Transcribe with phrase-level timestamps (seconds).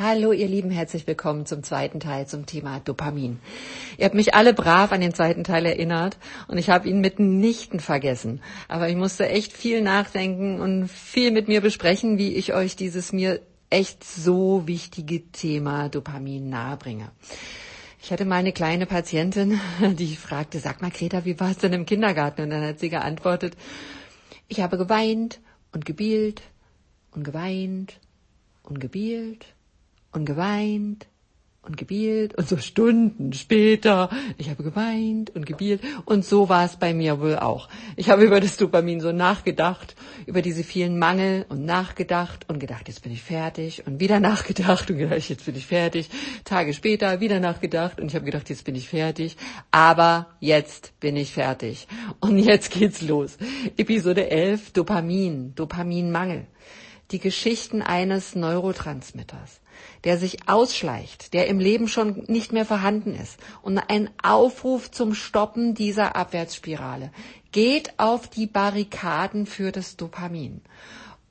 [0.00, 3.40] Hallo ihr Lieben, herzlich willkommen zum zweiten Teil zum Thema Dopamin.
[3.96, 7.80] Ihr habt mich alle brav an den zweiten Teil erinnert und ich habe ihn mitnichten
[7.80, 8.40] vergessen.
[8.68, 13.12] Aber ich musste echt viel nachdenken und viel mit mir besprechen, wie ich euch dieses
[13.12, 13.40] mir
[13.70, 17.10] echt so wichtige Thema Dopamin nahebringe.
[18.00, 21.72] Ich hatte mal eine kleine Patientin, die fragte, sag mal Greta, wie war es denn
[21.72, 22.42] im Kindergarten?
[22.42, 23.56] Und dann hat sie geantwortet,
[24.46, 25.40] ich habe geweint
[25.72, 26.42] und gebielt
[27.10, 27.98] und geweint
[28.62, 29.57] und gebielt
[30.12, 31.06] und geweint
[31.68, 34.08] und gebielt und so Stunden später,
[34.38, 37.68] ich habe geweint und gebielt und so war es bei mir wohl auch.
[37.96, 39.94] Ich habe über das Dopamin so nachgedacht,
[40.26, 44.90] über diese vielen Mangel und nachgedacht und gedacht, jetzt bin ich fertig und wieder nachgedacht
[44.90, 46.08] und gedacht, jetzt bin ich fertig.
[46.44, 49.36] Tage später wieder nachgedacht und ich habe gedacht, jetzt bin ich fertig,
[49.70, 51.86] aber jetzt bin ich fertig.
[52.20, 53.36] Und jetzt geht's los.
[53.76, 56.46] Episode 11, Dopamin, Dopaminmangel.
[57.10, 59.60] Die Geschichten eines Neurotransmitters
[60.04, 65.14] der sich ausschleicht, der im Leben schon nicht mehr vorhanden ist und ein Aufruf zum
[65.14, 67.10] Stoppen dieser Abwärtsspirale.
[67.52, 70.60] Geht auf die Barrikaden für das Dopamin.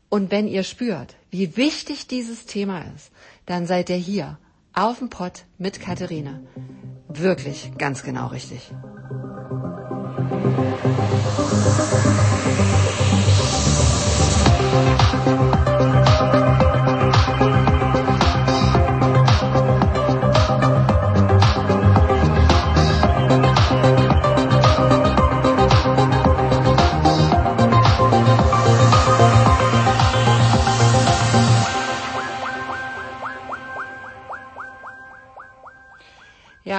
[0.10, 3.12] Und wenn ihr spürt, wie wichtig dieses Thema ist,
[3.46, 4.38] dann seid ihr hier
[4.74, 6.40] auf dem Pott mit Katharina.
[7.08, 8.72] Wirklich ganz genau richtig.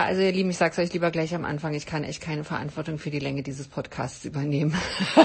[0.08, 2.96] Also ihr Lieben, ich sag's euch lieber gleich am Anfang, ich kann echt keine Verantwortung
[2.96, 4.74] für die Länge dieses Podcasts übernehmen.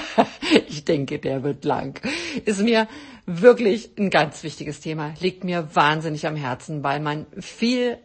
[0.67, 2.02] ich denke, der wird lang.
[2.44, 2.90] Ist mir
[3.25, 7.98] wirklich ein ganz wichtiges Thema, liegt mir wahnsinnig am Herzen, weil man viel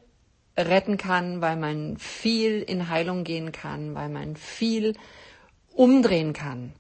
[0.57, 4.95] retten kann, weil man viel in Heilung gehen kann, weil man viel
[5.75, 6.75] umdrehen kann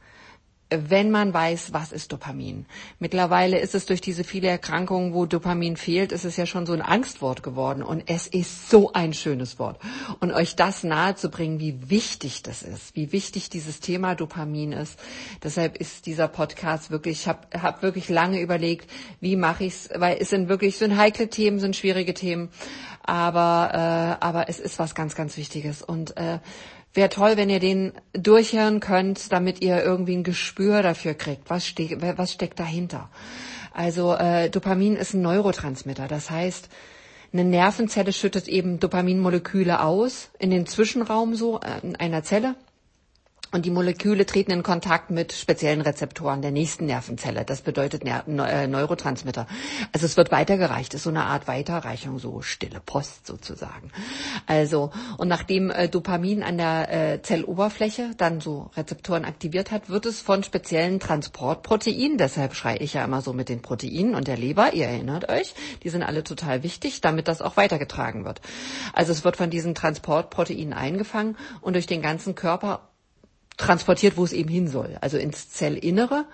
[0.71, 2.67] wenn man weiß, was ist Dopamin.
[2.99, 6.75] Mittlerweile ist es durch diese viele Erkrankungen, wo Dopamin fehlt, ist es ja schon so
[6.75, 7.83] ein Angstwort geworden.
[7.83, 9.81] Und es ist so ein schönes Wort.
[10.21, 14.99] Und euch das nahezubringen, wie wichtig das ist, wie wichtig dieses Thema Dopamin ist.
[15.43, 18.91] Deshalb ist dieser Podcast wirklich, ich habe hab wirklich lange überlegt,
[19.21, 22.51] wie mache ich's, weil es sind wirklich, sind heikle Themen, sind schwierige Themen.
[23.03, 25.81] Aber, äh, aber es ist was ganz, ganz Wichtiges.
[25.81, 26.41] Und äh,
[26.94, 31.66] Wäre toll, wenn ihr den durchhören könnt, damit ihr irgendwie ein Gespür dafür kriegt, was,
[31.66, 33.10] ste was steckt dahinter.
[33.72, 36.09] Also äh, Dopamin ist ein Neurotransmitter.
[36.09, 36.69] Das heißt,
[37.32, 42.54] eine Nervenzelle schüttet eben Dopaminmoleküle aus in den Zwischenraum so äh, in einer Zelle.
[43.50, 47.47] Und die Moleküle treten in Kontakt mit speziellen Rezeptoren der nächsten Nervenzelle.
[47.47, 49.47] Das bedeutet äh, Neurotransmitter.
[49.92, 53.91] Also es wird weitergereicht, ist so eine Art Weiterreichung, so stille Post sozusagen.
[54.47, 60.04] Also, und nachdem äh, Dopamin an der äh, Zelloberfläche dann so Rezeptoren aktiviert hat, wird
[60.04, 64.36] es von speziellen Transportproteinen, deshalb schreie ich ja immer so mit den Proteinen und der
[64.36, 68.42] Leber, ihr erinnert euch, die sind alle total wichtig, damit das auch weitergetragen wird.
[68.92, 72.88] Also es wird von diesen Transportproteinen eingefangen und durch den ganzen Körper
[73.59, 76.25] transportiert, wo es eben hin soll, also ins Zellinnere.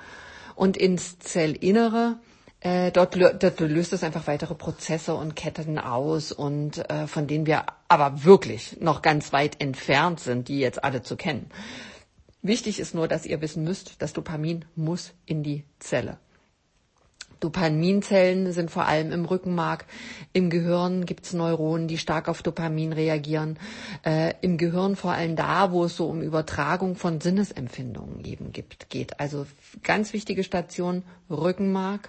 [0.55, 2.19] Und ins Zellinnere,
[2.61, 7.47] äh, dort, dort löst es einfach weitere Prozesse und Ketten aus und äh, von denen
[7.47, 11.51] wir aber wirklich noch ganz weit entfernt sind, die jetzt alle zu kennen.
[12.41, 16.19] Wichtig ist nur, dass ihr wissen müsst, das Dopamin muss in die Zelle.
[17.44, 19.84] Dopaminzellen sind vor allem im Rückenmark.
[20.32, 23.59] Im Gehirn gibt es Neuronen, die stark auf Dopamin reagieren.
[24.03, 28.88] Äh, Im Gehirn vor allem da, wo es so um Übertragung von Sinnesempfindungen eben gibt,
[28.88, 29.21] geht.
[29.21, 29.47] Also
[29.82, 32.09] ganz wichtige Station, Rückenmark,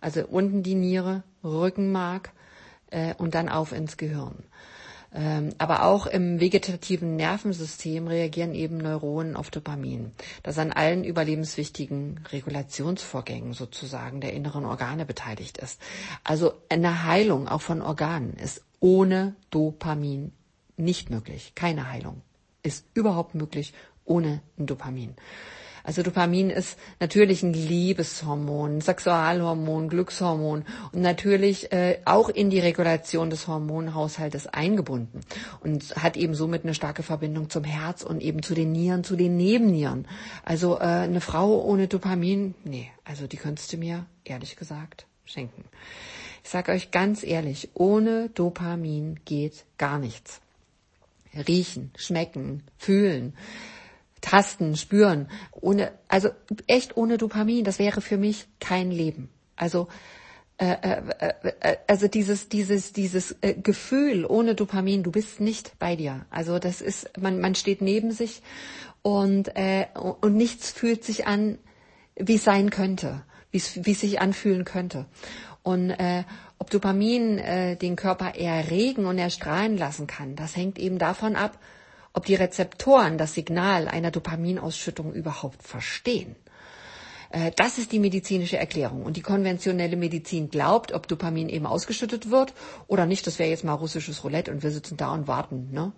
[0.00, 2.30] also unten die Niere, Rückenmark
[2.90, 4.44] äh, und dann auf ins Gehirn.
[5.12, 10.12] Ähm, aber auch im vegetativen Nervensystem reagieren eben Neuronen auf Dopamin,
[10.42, 15.80] das an allen überlebenswichtigen Regulationsvorgängen sozusagen der inneren Organe beteiligt ist.
[16.22, 20.32] Also eine Heilung auch von Organen ist ohne Dopamin
[20.76, 21.52] nicht möglich.
[21.54, 22.22] Keine Heilung
[22.62, 23.74] ist überhaupt möglich
[24.04, 25.14] ohne Dopamin.
[25.84, 33.30] Also Dopamin ist natürlich ein Liebeshormon, Sexualhormon, Glückshormon und natürlich äh, auch in die Regulation
[33.30, 35.20] des Hormonhaushaltes eingebunden
[35.60, 39.16] und hat eben somit eine starke Verbindung zum Herz und eben zu den Nieren, zu
[39.16, 40.06] den Nebennieren.
[40.44, 45.64] Also äh, eine Frau ohne Dopamin, nee, also die könntest du mir ehrlich gesagt schenken.
[46.42, 50.40] Ich sage euch ganz ehrlich, ohne Dopamin geht gar nichts.
[51.34, 53.34] Riechen, schmecken, fühlen,
[54.20, 56.30] tasten, spüren, ohne, also
[56.66, 59.28] echt ohne Dopamin, das wäre für mich kein Leben.
[59.56, 59.88] Also
[60.60, 65.96] äh, äh, äh, also dieses dieses dieses äh, Gefühl ohne Dopamin, du bist nicht bei
[65.96, 66.26] dir.
[66.30, 68.42] Also das ist man man steht neben sich
[69.00, 71.58] und äh, und nichts fühlt sich an,
[72.14, 75.06] wie es sein könnte, wie es wie es sich anfühlen könnte.
[75.62, 76.24] Und äh,
[76.58, 81.58] ob Dopamin äh, den Körper erregen und erstrahlen lassen kann, das hängt eben davon ab,
[82.12, 86.36] ob die Rezeptoren das Signal einer Dopaminausschüttung überhaupt verstehen.
[87.30, 89.02] Äh, das ist die medizinische Erklärung.
[89.02, 92.52] Und die konventionelle Medizin glaubt, ob Dopamin eben ausgeschüttet wird
[92.86, 93.26] oder nicht.
[93.26, 95.92] Das wäre jetzt mal russisches Roulette und wir sitzen da und warten, ne?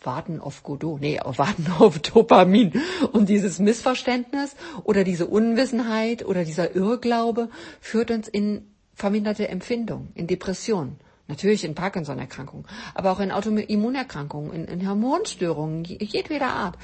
[0.00, 2.80] Warten auf Godot, nee, warten auf Dopamin.
[3.12, 4.54] Und dieses Missverständnis
[4.84, 7.48] oder diese Unwissenheit oder dieser Irrglaube
[7.80, 11.00] führt uns in verminderte Empfindung, in Depression.
[11.28, 16.78] Natürlich in Parkinson-Erkrankungen, aber auch in Autoimmunerkrankungen, in, in Hormonstörungen jedweder Art.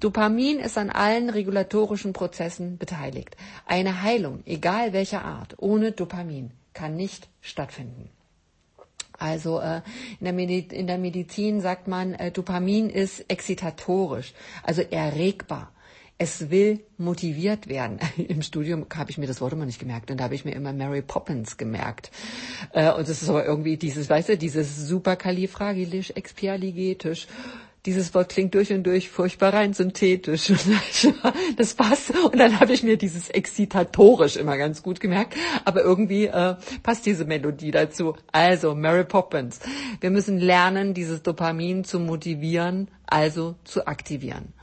[0.00, 3.36] Dopamin ist an allen regulatorischen Prozessen beteiligt.
[3.66, 8.10] Eine Heilung, egal welcher Art, ohne Dopamin kann nicht stattfinden.
[9.16, 9.80] Also äh,
[10.18, 15.70] in, der Medi in der Medizin sagt man, äh, Dopamin ist exzitatorisch, also erregbar.
[16.16, 17.98] Es will motiviert werden.
[18.16, 20.52] Im Studium habe ich mir das Wort immer nicht gemerkt und da habe ich mir
[20.52, 22.10] immer Mary Poppins gemerkt.
[22.72, 27.26] Äh, und das ist aber irgendwie dieses, weißt du, dieses superkalifragilisch expialigetisch
[27.86, 30.52] dieses Wort klingt durch und durch furchtbar rein synthetisch.
[31.56, 32.10] Das passt.
[32.10, 35.34] Und dann habe ich mir dieses exzitatorisch immer ganz gut gemerkt.
[35.64, 38.16] Aber irgendwie äh, passt diese Melodie dazu.
[38.32, 39.60] Also, Mary Poppins.
[40.00, 44.53] Wir müssen lernen, dieses Dopamin zu motivieren, also zu aktivieren.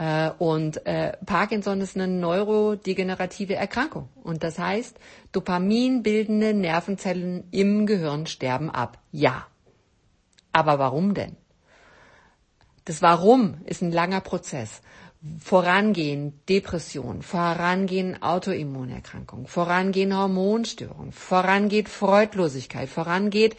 [0.00, 4.08] Äh, und äh, Parkinson ist eine neurodegenerative Erkrankung.
[4.22, 4.98] Und das heißt,
[5.32, 8.98] dopaminbildende Nervenzellen im Gehirn sterben ab.
[9.12, 9.46] Ja.
[10.52, 11.36] Aber warum denn?
[12.86, 14.80] Das Warum ist ein langer Prozess.
[15.38, 23.54] Vorangehen Depression, vorangehen Autoimmunerkrankung, vorangehen Hormonstörung, vorangeht Freudlosigkeit, vorangeht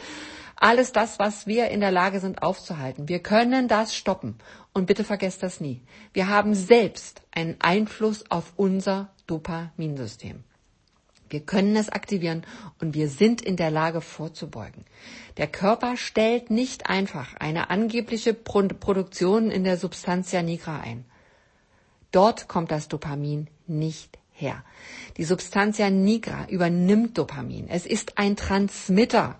[0.62, 3.08] alles das, was wir in der Lage sind aufzuhalten.
[3.10, 4.36] Wir können das stoppen.
[4.74, 5.82] Und bitte vergesst das nie.
[6.14, 10.44] Wir haben selbst einen Einfluss auf unser Dopaminsystem.
[11.30, 12.46] Wir können es aktivieren
[12.80, 14.86] und wir sind in der Lage vorzubeugen.
[15.38, 21.06] Der Körper stellt nicht einfach eine angebliche Produktion in der Substantia nigra ein.
[22.12, 24.64] Dort kommt das Dopamin nicht her.
[25.18, 27.68] Die Substantia nigra übernimmt Dopamin.
[27.70, 29.40] Es ist ein Transmitter.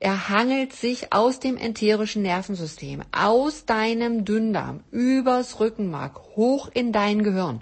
[0.00, 7.22] Er hangelt sich aus dem enterischen Nervensystem, aus deinem Dünndarm, übers Rückenmark, hoch in dein
[7.22, 7.60] Gehirn.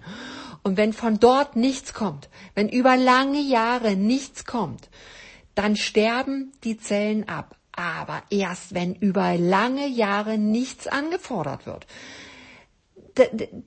[0.62, 4.88] Und wenn von dort nichts kommt, wenn über lange Jahre nichts kommt,
[5.54, 7.56] dann sterben die Zellen ab.
[7.74, 11.86] Aber erst wenn über lange Jahre nichts angefordert wird,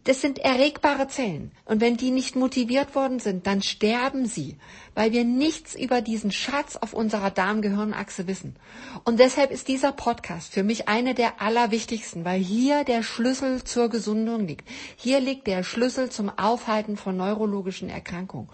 [0.03, 1.51] das sind erregbare Zellen.
[1.65, 4.57] Und wenn die nicht motiviert worden sind, dann sterben sie,
[4.95, 8.55] weil wir nichts über diesen Schatz auf unserer Darm-Gehirn-Achse wissen.
[9.03, 13.89] Und deshalb ist dieser Podcast für mich eine der allerwichtigsten, weil hier der Schlüssel zur
[13.89, 14.67] Gesundung liegt.
[14.95, 18.49] Hier liegt der Schlüssel zum Aufhalten von neurologischen Erkrankungen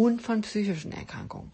[0.00, 1.52] und von psychischen Erkrankungen.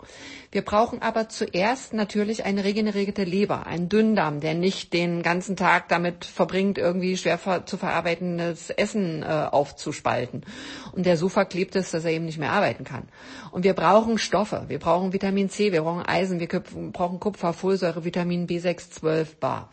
[0.52, 5.88] Wir brauchen aber zuerst natürlich eine regenerierte Leber, einen Dünndarm, der nicht den ganzen Tag
[5.88, 10.44] damit verbringt, irgendwie schwer zu verarbeitendes Essen äh, aufzuspalten
[10.92, 13.08] und der so verklebt ist, dass er eben nicht mehr arbeiten kann.
[13.50, 18.04] Und wir brauchen Stoffe, wir brauchen Vitamin C, wir brauchen Eisen, wir brauchen Kupfer, Folsäure,
[18.04, 19.72] Vitamin B6, 12 Bar.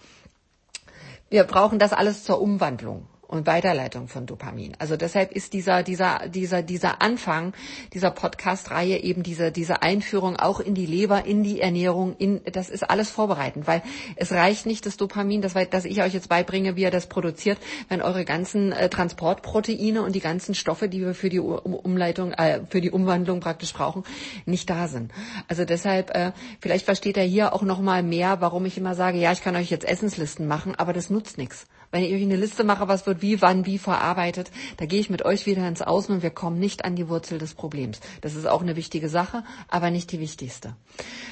[1.29, 4.73] Wir brauchen das alles zur Umwandlung und Weiterleitung von Dopamin.
[4.77, 7.53] Also deshalb ist dieser, dieser, dieser, dieser Anfang
[7.93, 12.69] dieser Podcast-Reihe eben diese, diese Einführung auch in die Leber, in die Ernährung, in, das
[12.69, 13.81] ist alles vorbereitend, weil
[14.15, 17.57] es reicht nicht das Dopamin, das, das ich euch jetzt beibringe, wie ihr das produziert,
[17.89, 22.61] wenn eure ganzen äh, Transportproteine und die ganzen Stoffe, die wir für die Umleitung, äh,
[22.69, 24.03] für die Umwandlung praktisch brauchen,
[24.45, 25.11] nicht da sind.
[25.47, 29.31] Also deshalb, äh, vielleicht versteht er hier auch nochmal mehr, warum ich immer sage, ja,
[29.31, 31.65] ich kann euch jetzt Essenslisten machen, aber das nutzt nichts.
[31.93, 35.11] Wenn ich euch eine Liste mache, was wird wie, wann, wie verarbeitet, da gehe ich
[35.11, 37.99] mit euch wieder ins Außen und wir kommen nicht an die Wurzel des Problems.
[38.21, 40.75] Das ist auch eine wichtige Sache, aber nicht die wichtigste.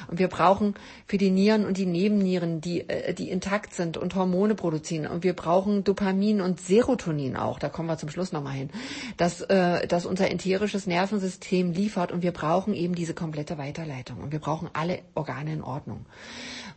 [0.08, 0.75] Und wir brauchen
[1.08, 5.08] für die Nieren und die Nebennieren, die, äh, die intakt sind und Hormone produzieren.
[5.08, 7.58] Und wir brauchen Dopamin und Serotonin auch.
[7.58, 8.70] Da kommen wir zum Schluss nochmal hin.
[9.18, 14.20] Dass, äh, dass unser enterisches Nervensystem liefert und wir brauchen eben diese komplette Weiterleitung.
[14.20, 16.06] Und wir brauchen alle Organe in Ordnung.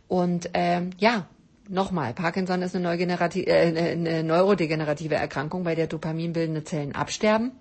[0.07, 1.27] Und ähm, ja,
[1.67, 7.53] Nochmal, Parkinson ist eine, äh, eine neurodegenerative Erkrankung, bei der dopaminbildende Zellen absterben.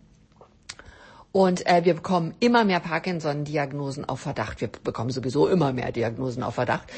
[1.32, 4.60] Und äh, wir bekommen immer mehr Parkinson-Diagnosen auf Verdacht.
[4.60, 6.88] Wir bekommen sowieso immer mehr Diagnosen auf Verdacht.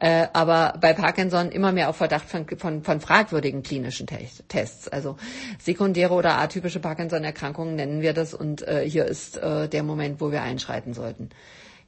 [0.00, 4.88] Äh, aber bei Parkinson immer mehr auf Verdacht von, von, von fragwürdigen klinischen Tests.
[4.88, 5.16] Also
[5.60, 8.34] sekundäre oder atypische Parkinson-Erkrankungen nennen wir das.
[8.34, 11.30] Und äh, hier ist äh, der Moment, wo wir einschreiten sollten.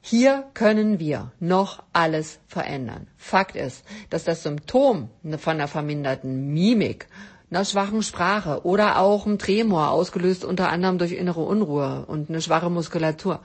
[0.09, 3.07] Hier können wir noch alles verändern.
[3.17, 7.07] Fakt ist, dass das Symptom von einer verminderten Mimik,
[7.51, 12.41] einer schwachen Sprache oder auch einem Tremor, ausgelöst unter anderem durch innere Unruhe und eine
[12.41, 13.41] schwache Muskulatur,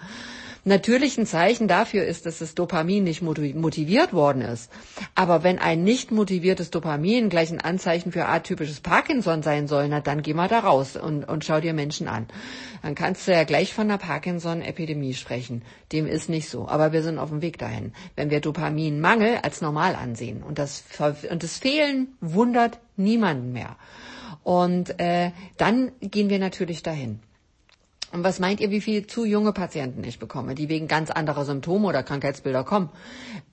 [0.64, 4.71] natürlich ein Zeichen dafür ist, dass das Dopamin nicht motiviert worden ist.
[5.14, 10.00] Aber wenn ein nicht motiviertes Dopamin gleich ein Anzeichen für atypisches Parkinson sein soll, na
[10.00, 12.26] dann geh mal da raus und, und schau dir Menschen an.
[12.83, 15.62] Dann kannst du ja gleich von einer Parkinson-Epidemie sprechen.
[15.92, 16.69] Dem ist nicht so.
[16.69, 17.92] Aber wir sind auf dem Weg dahin.
[18.16, 20.85] Wenn wir Dopaminmangel als normal ansehen und das,
[21.31, 23.76] und das Fehlen wundert niemanden mehr.
[24.42, 27.21] Und äh, dann gehen wir natürlich dahin.
[28.12, 31.47] Und was meint ihr, wie viele zu junge Patienten ich bekomme, die wegen ganz anderer
[31.47, 32.90] Symptome oder Krankheitsbilder kommen?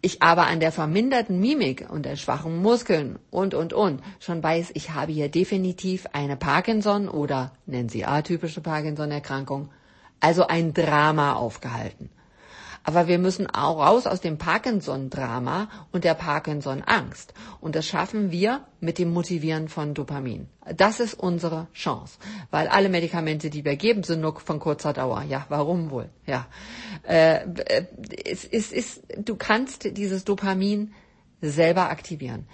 [0.01, 4.71] Ich aber an der verminderten Mimik und der schwachen Muskeln und, und, und schon weiß,
[4.73, 9.69] ich habe hier definitiv eine Parkinson oder nennen Sie atypische Parkinson-Erkrankung,
[10.19, 12.09] also ein Drama aufgehalten.
[12.83, 17.33] Aber wir müssen auch raus aus dem Parkinson-Drama und der Parkinson-Angst.
[17.61, 20.47] Und das schaffen wir mit dem Motivieren von Dopamin.
[20.75, 22.17] Das ist unsere Chance.
[22.51, 25.23] Weil alle Medikamente, die wir geben, sind nur von kurzer Dauer.
[25.23, 26.09] Ja, warum wohl?
[26.25, 26.47] Ja.
[27.03, 27.41] Äh,
[28.25, 30.93] es, es ist, du kannst dieses Dopamin
[31.41, 32.45] selber aktivieren.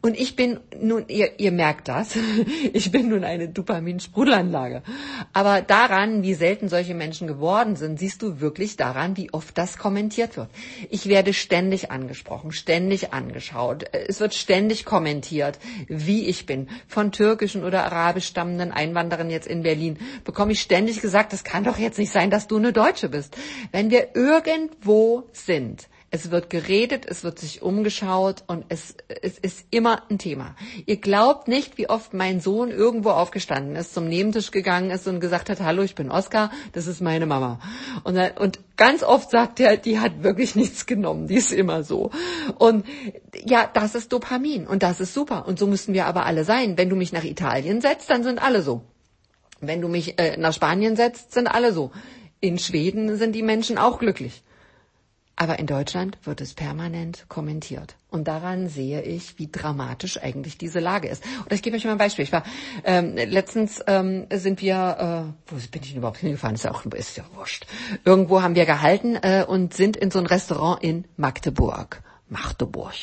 [0.00, 2.14] Und ich bin nun, ihr, ihr merkt das,
[2.72, 4.82] ich bin nun eine Dopamin-Sprudelanlage.
[5.32, 9.78] Aber daran, wie selten solche Menschen geworden sind, siehst du wirklich daran, wie oft das
[9.78, 10.50] kommentiert wird.
[10.90, 13.84] Ich werde ständig angesprochen, ständig angeschaut.
[13.92, 15.58] Es wird ständig kommentiert,
[15.88, 16.68] wie ich bin.
[16.86, 21.64] Von türkischen oder arabisch stammenden Einwanderern jetzt in Berlin bekomme ich ständig gesagt, das kann
[21.64, 23.36] doch jetzt nicht sein, dass du eine Deutsche bist.
[23.72, 29.66] Wenn wir irgendwo sind, es wird geredet, es wird sich umgeschaut und es, es ist
[29.72, 30.54] immer ein Thema.
[30.86, 35.18] Ihr glaubt nicht, wie oft mein Sohn irgendwo aufgestanden ist, zum Nebentisch gegangen ist und
[35.18, 37.58] gesagt hat, hallo, ich bin Oskar, das ist meine Mama.
[38.04, 42.12] Und, und ganz oft sagt er, die hat wirklich nichts genommen, die ist immer so.
[42.58, 42.86] Und
[43.44, 45.48] ja, das ist Dopamin und das ist super.
[45.48, 46.78] Und so müssen wir aber alle sein.
[46.78, 48.82] Wenn du mich nach Italien setzt, dann sind alle so.
[49.60, 51.90] Wenn du mich äh, nach Spanien setzt, sind alle so.
[52.38, 54.44] In Schweden sind die Menschen auch glücklich.
[55.36, 57.96] Aber in Deutschland wird es permanent kommentiert.
[58.08, 61.24] Und daran sehe ich, wie dramatisch eigentlich diese Lage ist.
[61.42, 62.24] Und ich gebe euch mal ein Beispiel.
[62.24, 62.44] Ich war
[62.84, 66.54] ähm, letztens ähm, sind wir, äh, wo bin ich denn überhaupt hingefahren?
[66.54, 67.66] Ist ja auch ist ja wurscht.
[68.04, 72.02] Irgendwo haben wir gehalten äh, und sind in so ein Restaurant in Magdeburg.
[72.28, 72.94] Magdeburg.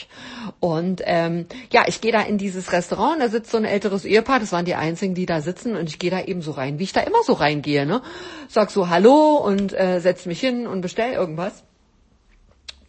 [0.59, 4.39] Und ähm, ja, ich gehe da in dieses Restaurant, da sitzt so ein älteres Ehepaar,
[4.39, 6.83] das waren die einzigen, die da sitzen, und ich gehe da eben so rein, wie
[6.83, 8.01] ich da immer so reingehe, ne?
[8.47, 11.63] Sag so Hallo und äh, setz mich hin und bestell irgendwas.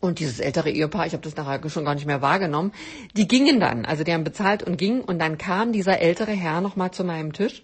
[0.03, 2.73] Und dieses ältere Ehepaar, ich habe das nachher schon gar nicht mehr wahrgenommen,
[3.17, 6.61] die gingen dann, also die haben bezahlt und gingen und dann kam dieser ältere Herr
[6.61, 7.63] nochmal zu meinem Tisch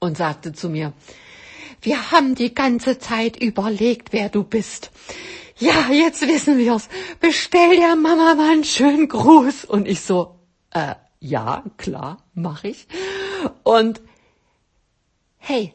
[0.00, 0.92] und sagte zu mir,
[1.82, 4.90] wir haben die ganze Zeit überlegt, wer du bist.
[5.56, 6.88] Ja, jetzt wissen wir's.
[7.20, 9.66] Bestell der Mama mal einen schönen Gruß.
[9.66, 10.34] Und ich so,
[10.72, 12.88] äh, ja, klar, mach ich.
[13.62, 14.00] Und
[15.38, 15.74] hey,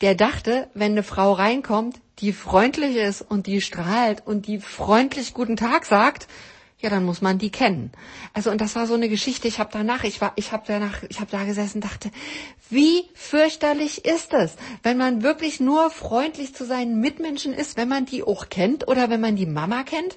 [0.00, 5.34] der dachte, wenn eine Frau reinkommt, die freundlich ist und die strahlt und die freundlich
[5.34, 6.26] guten Tag sagt,
[6.78, 7.90] ja, dann muss man die kennen.
[8.34, 9.48] Also und das war so eine Geschichte.
[9.48, 12.10] Ich habe danach, ich war, ich habe danach, ich habe da gesessen, dachte,
[12.68, 18.04] wie fürchterlich ist es, wenn man wirklich nur freundlich zu seinen Mitmenschen ist, wenn man
[18.04, 20.16] die auch kennt oder wenn man die Mama kennt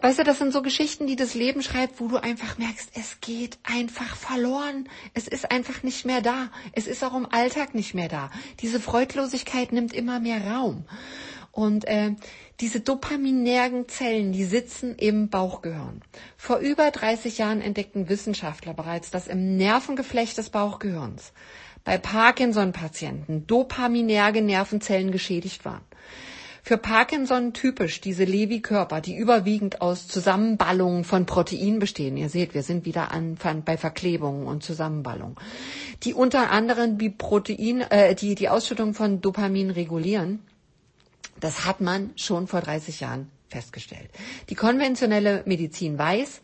[0.00, 3.20] weißt du, das sind so Geschichten, die das Leben schreibt, wo du einfach merkst, es
[3.20, 4.88] geht einfach verloren.
[5.14, 6.50] Es ist einfach nicht mehr da.
[6.72, 8.30] Es ist auch im Alltag nicht mehr da.
[8.60, 10.84] Diese Freudlosigkeit nimmt immer mehr Raum.
[11.50, 12.12] Und äh,
[12.60, 16.00] diese dopaminärgen Zellen, die sitzen im Bauchgehirn.
[16.36, 21.32] Vor über 30 Jahren entdeckten Wissenschaftler bereits, dass im Nervengeflecht des Bauchgehirns
[21.84, 25.82] bei Parkinson-Patienten dopaminerge Nervenzellen geschädigt waren.
[26.64, 32.16] Für Parkinson typisch diese Lewy-Körper, die überwiegend aus Zusammenballungen von Proteinen bestehen.
[32.16, 35.34] Ihr seht, wir sind wieder an, bei Verklebungen und Zusammenballungen,
[36.04, 40.38] die unter anderem die Protein, äh, die die Ausschüttung von Dopamin regulieren.
[41.40, 44.08] Das hat man schon vor 30 Jahren festgestellt.
[44.48, 46.42] Die konventionelle Medizin weiß,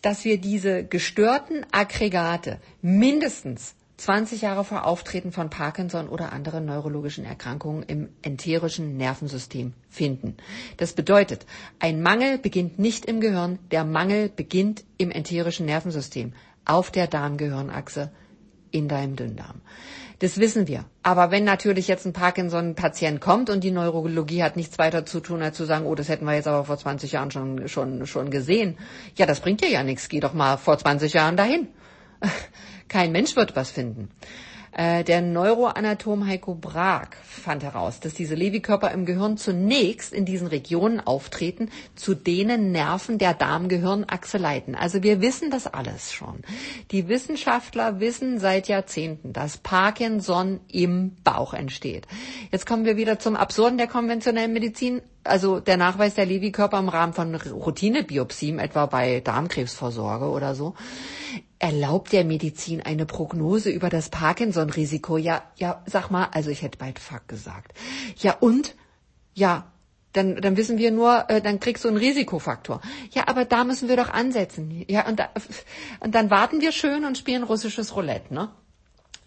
[0.00, 7.26] dass wir diese gestörten Aggregate mindestens 20 Jahre vor Auftreten von Parkinson oder anderen neurologischen
[7.26, 10.38] Erkrankungen im enterischen Nervensystem finden.
[10.78, 11.44] Das bedeutet,
[11.80, 16.32] ein Mangel beginnt nicht im Gehirn, der Mangel beginnt im enterischen Nervensystem,
[16.64, 18.10] auf der Darmgehirnachse
[18.70, 19.60] in deinem Dünndarm.
[20.20, 20.86] Das wissen wir.
[21.02, 25.42] Aber wenn natürlich jetzt ein Parkinson-Patient kommt und die Neurologie hat nichts weiter zu tun,
[25.42, 28.30] als zu sagen, oh, das hätten wir jetzt aber vor 20 Jahren schon, schon, schon
[28.30, 28.78] gesehen.
[29.16, 30.08] Ja, das bringt dir ja nichts.
[30.08, 31.68] Geh doch mal vor 20 Jahren dahin.
[32.90, 34.10] Kein Mensch wird was finden.
[34.72, 40.46] Äh, der Neuroanatom Heiko Brag fand heraus, dass diese Lewy-Körper im Gehirn zunächst in diesen
[40.48, 44.74] Regionen auftreten, zu denen Nerven der Darm-Gehirn-Achse leiten.
[44.74, 46.40] Also wir wissen das alles schon.
[46.90, 52.06] Die Wissenschaftler wissen seit Jahrzehnten, dass Parkinson im Bauch entsteht.
[52.52, 56.88] Jetzt kommen wir wieder zum Absurden der konventionellen Medizin also der Nachweis der Lewy-Körper im
[56.88, 60.74] Rahmen von Routinebiopsien, etwa bei Darmkrebsvorsorge oder so,
[61.58, 65.18] erlaubt der Medizin eine Prognose über das Parkinson-Risiko.
[65.18, 67.72] Ja, ja, sag mal, also ich hätte bald Fuck gesagt.
[68.16, 68.74] Ja und?
[69.34, 69.70] Ja,
[70.12, 72.80] dann, dann wissen wir nur, äh, dann kriegst du einen Risikofaktor.
[73.12, 74.84] Ja, aber da müssen wir doch ansetzen.
[74.88, 75.28] Ja, und, da,
[76.00, 78.50] und dann warten wir schön und spielen russisches Roulette, ne?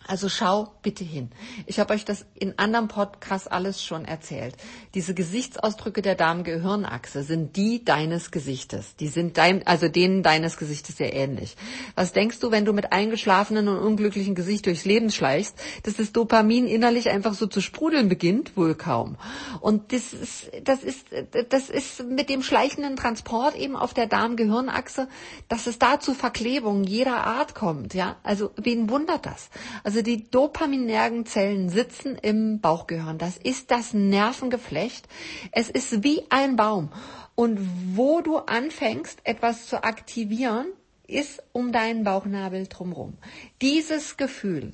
[0.05, 1.29] Also schau bitte hin.
[1.65, 4.55] Ich habe euch das in anderen Podcasts alles schon erzählt.
[4.95, 8.98] Diese Gesichtsausdrücke der Darm-Gehirnachse sind die deines Gesichtes.
[8.98, 11.55] Die sind dein, also denen deines Gesichtes sehr ähnlich.
[11.95, 16.12] Was denkst du, wenn du mit eingeschlafenen und unglücklichen Gesicht durchs Leben schleichst, dass das
[16.12, 18.57] Dopamin innerlich einfach so zu sprudeln beginnt?
[18.57, 19.15] Wohl kaum.
[19.62, 21.07] Und das ist, das ist,
[21.50, 25.07] das ist mit dem schleichenden Transport eben auf der Darm-Gehirnachse,
[25.48, 27.93] dass es da zu Verklebungen jeder Art kommt.
[27.93, 29.50] Ja, also wen wundert das?
[29.83, 33.19] Also also die dopaminergen Zellen sitzen im Bauchgehirn.
[33.19, 35.07] Das ist das Nervengeflecht.
[35.51, 36.89] Es ist wie ein Baum.
[37.35, 37.59] Und
[37.95, 40.65] wo du anfängst, etwas zu aktivieren,
[41.05, 43.17] ist um deinen Bauchnabel drumherum.
[43.62, 44.71] Dieses Gefühl,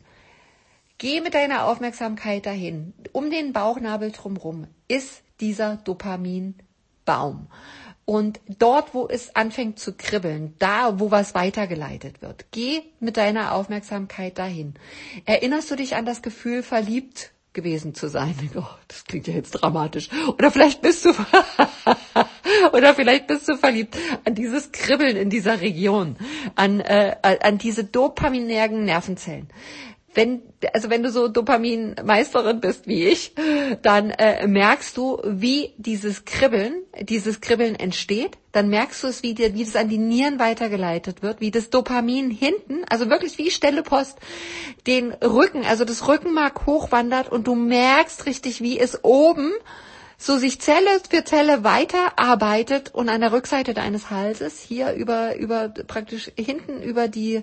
[0.99, 5.83] geh mit deiner Aufmerksamkeit dahin, um den Bauchnabel drumherum, ist dieser
[7.09, 7.47] Dopaminbaum.
[8.05, 13.53] Und dort, wo es anfängt zu kribbeln, da, wo was weitergeleitet wird, geh mit deiner
[13.53, 14.73] Aufmerksamkeit dahin.
[15.25, 18.33] Erinnerst du dich an das Gefühl, verliebt gewesen zu sein?
[18.55, 20.09] Oh, das klingt ja jetzt dramatisch.
[20.39, 21.11] Oder vielleicht bist du,
[22.73, 26.17] oder vielleicht bist du verliebt an dieses Kribbeln in dieser Region,
[26.55, 29.49] an, äh, an diese dopaminergen Nervenzellen
[30.13, 30.41] wenn,
[30.73, 33.33] also wenn du so Dopaminmeisterin bist wie ich,
[33.81, 38.37] dann äh, merkst du, wie dieses Kribbeln, dieses Kribbeln entsteht.
[38.51, 41.69] Dann merkst du es, wie, dir, wie das an die Nieren weitergeleitet wird, wie das
[41.69, 44.17] Dopamin hinten, also wirklich wie Stelle Post,
[44.87, 49.51] den Rücken, also das Rückenmark hochwandert und du merkst richtig, wie es oben
[50.21, 55.69] so sich Zelle für Zelle weiterarbeitet und an der Rückseite deines Halses hier über über
[55.69, 57.41] praktisch hinten über die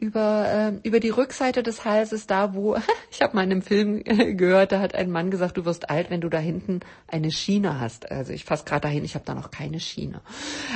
[0.00, 2.76] über äh, über die Rückseite des Halses da wo
[3.12, 6.10] ich habe mal in einem Film gehört da hat ein Mann gesagt du wirst alt
[6.10, 8.10] wenn du da hinten eine Schiene hast.
[8.10, 10.20] Also ich fasse gerade dahin ich habe da noch keine Schiene.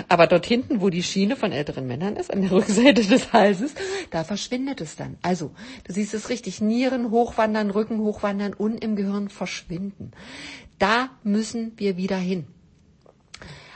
[0.08, 3.74] Aber dort hinten wo die Schiene von älteren Männern ist an der Rückseite des Halses
[4.10, 5.18] da verschwindet es dann.
[5.22, 5.50] Also
[5.88, 10.12] du siehst es richtig Nieren hochwandern Rücken hochwandern und im Gehirn verschwinden
[10.78, 12.46] da müssen wir wieder hin.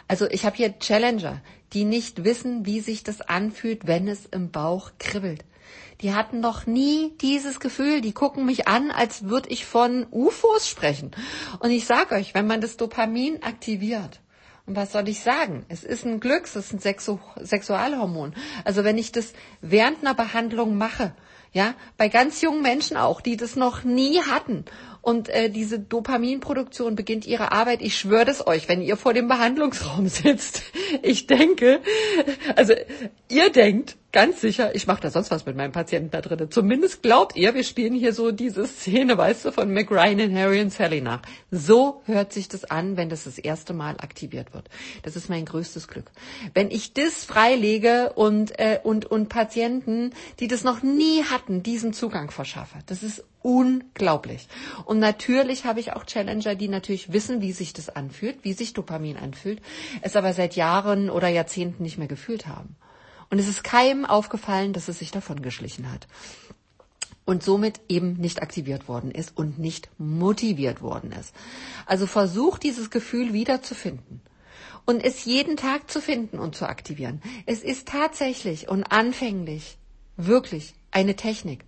[0.09, 1.40] Also ich habe hier Challenger,
[1.72, 5.44] die nicht wissen, wie sich das anfühlt, wenn es im Bauch kribbelt.
[6.02, 8.00] Die hatten noch nie dieses Gefühl.
[8.00, 11.11] Die gucken mich an, als würde ich von UFOs sprechen.
[11.61, 14.20] Und ich sage euch, wenn man das Dopamin aktiviert,
[14.66, 15.64] und was soll ich sagen?
[15.68, 18.35] Es ist ein Glücks, es ist ein Sexu Sexualhormon.
[18.64, 21.14] Also wenn ich das während einer Behandlung mache,
[21.52, 24.64] ja, bei ganz jungen Menschen auch, die das noch nie hatten
[25.07, 27.81] und äh, diese Dopaminproduktion beginnt ihre Arbeit.
[27.81, 30.62] Ich schwöre das euch, wenn ihr vor dem Behandlungsraum sitzt.
[31.01, 31.79] Ich denke,
[32.57, 32.75] also
[33.29, 36.50] ihr denkt ganz sicher, ich mache da sonst was mit meinem Patienten da drin.
[36.50, 40.62] Zumindest glaubt ihr, wir spielen hier so diese Szene, weißt du, von McRyan und Harry
[40.62, 41.20] und Sally nach.
[41.50, 44.70] So hört sich das an, wenn das das erste Mal aktiviert wird.
[45.02, 46.11] Das ist mein größtes Glück.
[46.55, 51.92] Wenn ich das freilege und, äh, und, und Patienten, die das noch nie hatten, diesen
[51.92, 52.79] Zugang verschaffe.
[52.87, 54.48] Das ist unglaublich.
[54.87, 58.72] Und natürlich habe ich auch Challenger, die natürlich wissen, wie sich das anfühlt, wie sich
[58.72, 59.61] Dopamin anfühlt,
[60.00, 62.76] es aber seit Jahren oder Jahrzehnten nicht mehr gefühlt haben.
[63.30, 66.06] Und es ist keinem aufgefallen, dass es sich davon geschlichen hat.
[67.24, 71.34] Und somit eben nicht aktiviert worden ist und nicht motiviert worden ist.
[71.84, 74.20] Also versuch dieses Gefühl wiederzufinden
[74.86, 77.20] und es jeden Tag zu finden und zu aktivieren.
[77.44, 79.76] Es ist tatsächlich und anfänglich
[80.16, 81.65] wirklich eine Technik.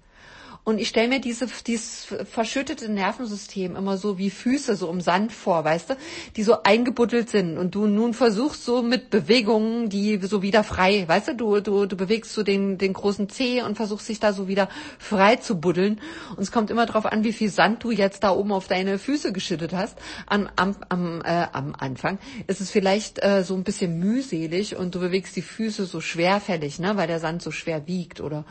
[0.68, 5.32] Und ich stelle mir diese, dieses verschüttete Nervensystem immer so wie Füße so um Sand
[5.32, 5.96] vor, weißt du,
[6.36, 11.08] die so eingebuddelt sind und du nun versuchst so mit Bewegungen, die so wieder frei,
[11.08, 14.34] weißt du, du, du, du bewegst so den, den großen Zeh und versuchst dich da
[14.34, 16.02] so wieder frei zu buddeln.
[16.36, 18.98] Und es kommt immer darauf an, wie viel Sand du jetzt da oben auf deine
[18.98, 19.96] Füße geschüttet hast.
[20.26, 24.94] Am, am, am, äh, am Anfang ist es vielleicht äh, so ein bisschen mühselig und
[24.94, 28.44] du bewegst die Füße so schwerfällig, ne, weil der Sand so schwer wiegt oder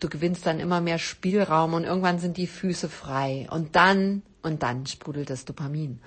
[0.00, 3.46] du gewinnst dann immer mehr Spielraum und irgendwann sind die Füße frei.
[3.50, 6.00] Und dann, und dann sprudelt das Dopamin.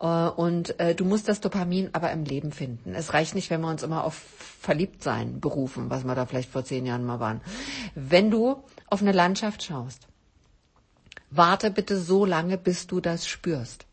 [0.00, 2.94] Äh, und äh, du musst das Dopamin aber im Leben finden.
[2.94, 6.64] Es reicht nicht, wenn wir uns immer auf Verliebtsein berufen, was wir da vielleicht vor
[6.64, 7.40] zehn Jahren mal waren.
[7.94, 10.08] Wenn du auf eine Landschaft schaust
[11.34, 13.86] Warte bitte so lange, bis du das spürst.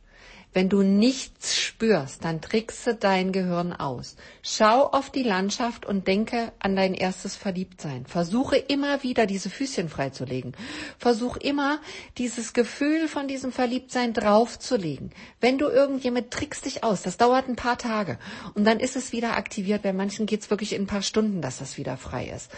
[0.51, 4.15] Wenn du nichts spürst, dann trickse dein Gehirn aus.
[4.41, 8.07] Schau auf die Landschaft und denke an dein erstes Verliebtsein.
[8.07, 10.53] Versuche immer wieder diese Füßchen freizulegen.
[10.97, 11.79] Versuch immer
[12.17, 15.11] dieses Gefühl von diesem Verliebtsein draufzulegen.
[15.39, 18.17] Wenn du irgendjemand trickst dich aus, das dauert ein paar Tage
[18.55, 19.83] und dann ist es wieder aktiviert.
[19.83, 22.49] Bei manchen geht es wirklich in ein paar Stunden, dass das wieder frei ist.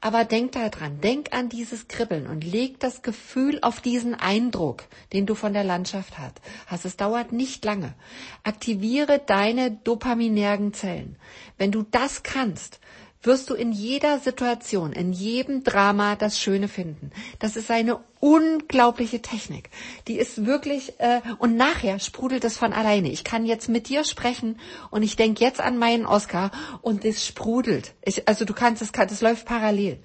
[0.00, 4.84] Aber denk da dran, denk an dieses Kribbeln und leg das Gefühl auf diesen Eindruck,
[5.12, 6.40] den du von der Landschaft hast.
[6.84, 7.94] Es dauert nicht lange.
[8.42, 11.16] Aktiviere deine dopaminergen Zellen.
[11.58, 12.80] Wenn du das kannst,
[13.26, 17.10] wirst du in jeder Situation, in jedem Drama das Schöne finden.
[17.38, 19.70] Das ist eine unglaubliche Technik.
[20.08, 23.10] Die ist wirklich, äh, und nachher sprudelt es von alleine.
[23.10, 24.58] Ich kann jetzt mit dir sprechen
[24.90, 26.50] und ich denke jetzt an meinen Oscar
[26.82, 27.94] und es sprudelt.
[28.04, 29.98] Ich, also du kannst, es das läuft parallel.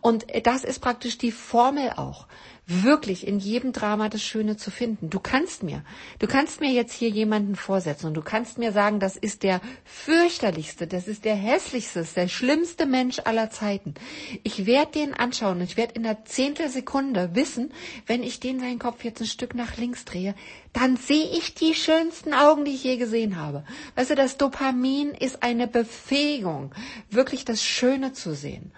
[0.00, 2.26] Und das ist praktisch die Formel auch
[2.66, 5.08] wirklich in jedem Drama das Schöne zu finden.
[5.08, 5.84] Du kannst mir,
[6.18, 9.60] du kannst mir jetzt hier jemanden vorsetzen und du kannst mir sagen, das ist der
[9.84, 13.94] fürchterlichste, das ist der hässlichste, der schlimmste Mensch aller Zeiten.
[14.42, 17.72] Ich werde den anschauen und ich werde in der Zehntelsekunde wissen,
[18.06, 20.34] wenn ich den seinen Kopf jetzt ein Stück nach links drehe,
[20.72, 23.64] dann sehe ich die schönsten Augen, die ich je gesehen habe.
[23.94, 26.74] Weißt du, das Dopamin ist eine Befähigung,
[27.10, 28.72] wirklich das Schöne zu sehen.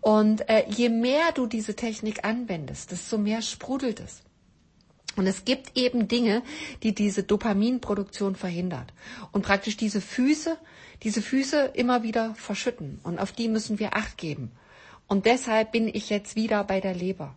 [0.00, 4.22] Und äh, je mehr du diese Technik anwendest, desto mehr sprudelt es.
[5.16, 6.42] Und es gibt eben Dinge,
[6.82, 8.92] die diese Dopaminproduktion verhindert.
[9.32, 10.56] Und praktisch diese Füße,
[11.02, 13.00] diese Füße immer wieder verschütten.
[13.02, 14.52] Und auf die müssen wir Acht geben.
[15.08, 17.34] Und deshalb bin ich jetzt wieder bei der Leber.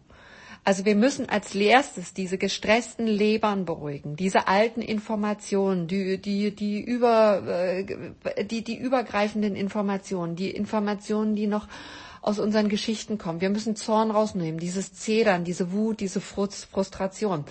[0.65, 6.80] Also wir müssen als erstes diese gestressten Lebern beruhigen, diese alten Informationen, die, die, die,
[6.80, 11.67] über, äh, die, die übergreifenden Informationen, die Informationen, die noch
[12.24, 13.42] aus unseren Geschichten kommen.
[13.42, 17.44] Wir müssen Zorn rausnehmen, dieses Zedern, diese Wut, diese Frustration.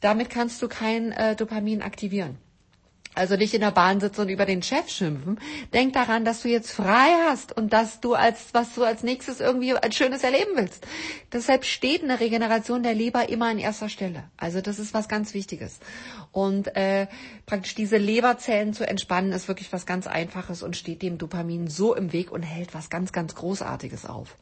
[0.00, 2.38] Damit kannst du kein äh, Dopamin aktivieren.
[3.14, 5.38] Also nicht in der Bahn sitzen und über den Chef schimpfen.
[5.72, 9.40] Denk daran, dass du jetzt frei hast und dass du als, was du als nächstes
[9.40, 10.86] irgendwie ein schönes erleben willst.
[11.32, 14.24] Deshalb steht eine Regeneration der Leber immer an erster Stelle.
[14.36, 15.78] Also das ist was ganz Wichtiges.
[16.32, 17.06] Und äh,
[17.46, 21.94] praktisch diese Leberzellen zu entspannen, ist wirklich was ganz Einfaches und steht dem Dopamin so
[21.94, 24.36] im Weg und hält was ganz, ganz Großartiges auf.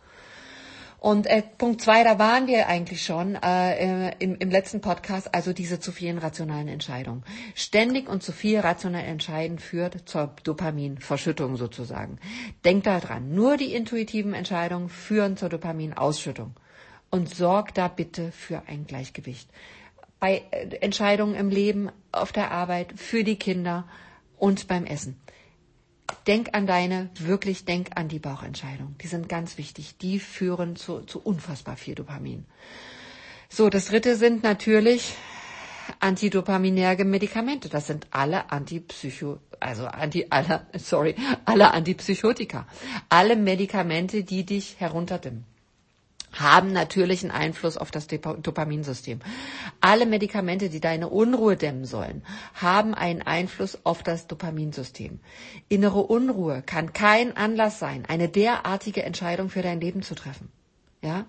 [1.02, 5.52] Und äh, Punkt zwei, da waren wir eigentlich schon äh, im, im letzten Podcast, also
[5.52, 7.24] diese zu vielen rationalen Entscheidungen.
[7.56, 12.20] Ständig und zu viel rationell entscheiden führt zur Dopaminverschüttung sozusagen.
[12.64, 16.54] Denkt daran, nur die intuitiven Entscheidungen führen zur Dopaminausschüttung.
[17.10, 19.50] Und sorgt da bitte für ein Gleichgewicht.
[20.20, 23.88] Bei äh, Entscheidungen im Leben, auf der Arbeit, für die Kinder
[24.38, 25.16] und beim Essen
[26.26, 28.96] denk an deine, wirklich denk an die Bauchentscheidung.
[29.02, 29.96] Die sind ganz wichtig.
[29.98, 32.44] Die führen zu, zu unfassbar viel Dopamin.
[33.48, 35.14] So, das dritte sind natürlich
[36.00, 37.68] antidopaminerge Medikamente.
[37.68, 42.66] Das sind alle Antipsycho, also anti, alle, sorry, alle Antipsychotika.
[43.08, 45.51] Alle Medikamente, die dich herunterdimmen
[46.32, 49.20] haben natürlichen Einfluss auf das Dopaminsystem.
[49.80, 52.22] Alle Medikamente, die deine Unruhe dämmen sollen,
[52.54, 55.20] haben einen Einfluss auf das Dopaminsystem.
[55.68, 60.50] Innere Unruhe kann kein Anlass sein, eine derartige Entscheidung für dein Leben zu treffen.
[61.02, 61.26] Ja?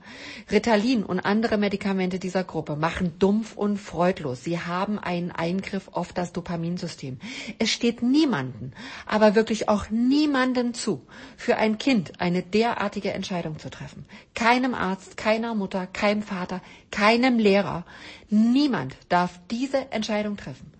[0.51, 4.43] Ritalin und andere Medikamente dieser Gruppe machen dumpf und freudlos.
[4.43, 7.17] Sie haben einen Eingriff auf das Dopaminsystem.
[7.57, 8.73] Es steht niemanden,
[9.07, 11.07] aber wirklich auch niemanden zu,
[11.37, 14.05] für ein Kind eine derartige Entscheidung zu treffen.
[14.35, 17.83] Keinem Arzt, keiner Mutter, keinem Vater, keinem Lehrer.
[18.29, 20.71] Niemand darf diese Entscheidung treffen.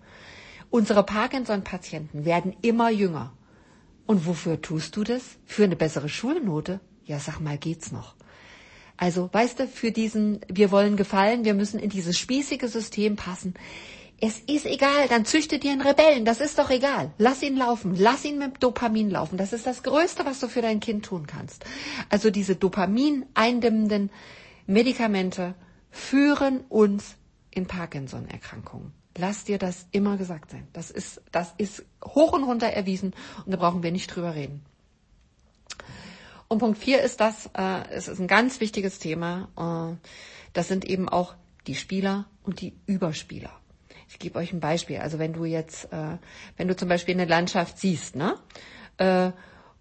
[0.70, 3.32] Unsere Parkinson-Patienten werden immer jünger.
[4.06, 5.36] Und wofür tust du das?
[5.46, 6.78] Für eine bessere Schulnote?
[7.04, 8.14] Ja, sag mal, geht's noch?
[8.96, 13.54] Also, weißt du, für diesen, wir wollen gefallen, wir müssen in dieses spießige System passen.
[14.20, 17.10] Es ist egal, dann züchte dir einen Rebellen, das ist doch egal.
[17.18, 19.36] Lass ihn laufen, lass ihn mit Dopamin laufen.
[19.36, 21.64] Das ist das Größte, was du für dein Kind tun kannst.
[22.08, 24.10] Also diese Dopamin eindämmenden
[24.66, 25.54] Medikamente
[25.90, 27.16] führen uns
[27.50, 28.92] in Parkinson-Erkrankungen.
[29.16, 30.66] Lass dir das immer gesagt sein.
[30.72, 34.64] Das ist, das ist hoch und runter erwiesen und da brauchen wir nicht drüber reden.
[36.54, 39.48] Und Punkt vier ist das, äh, es ist ein ganz wichtiges Thema.
[39.58, 39.96] Äh,
[40.52, 41.34] das sind eben auch
[41.66, 43.50] die Spieler und die Überspieler.
[44.08, 44.98] Ich gebe euch ein Beispiel.
[44.98, 46.16] Also wenn du jetzt, äh,
[46.56, 48.36] wenn du zum Beispiel eine Landschaft siehst, ne?
[48.98, 49.32] Äh,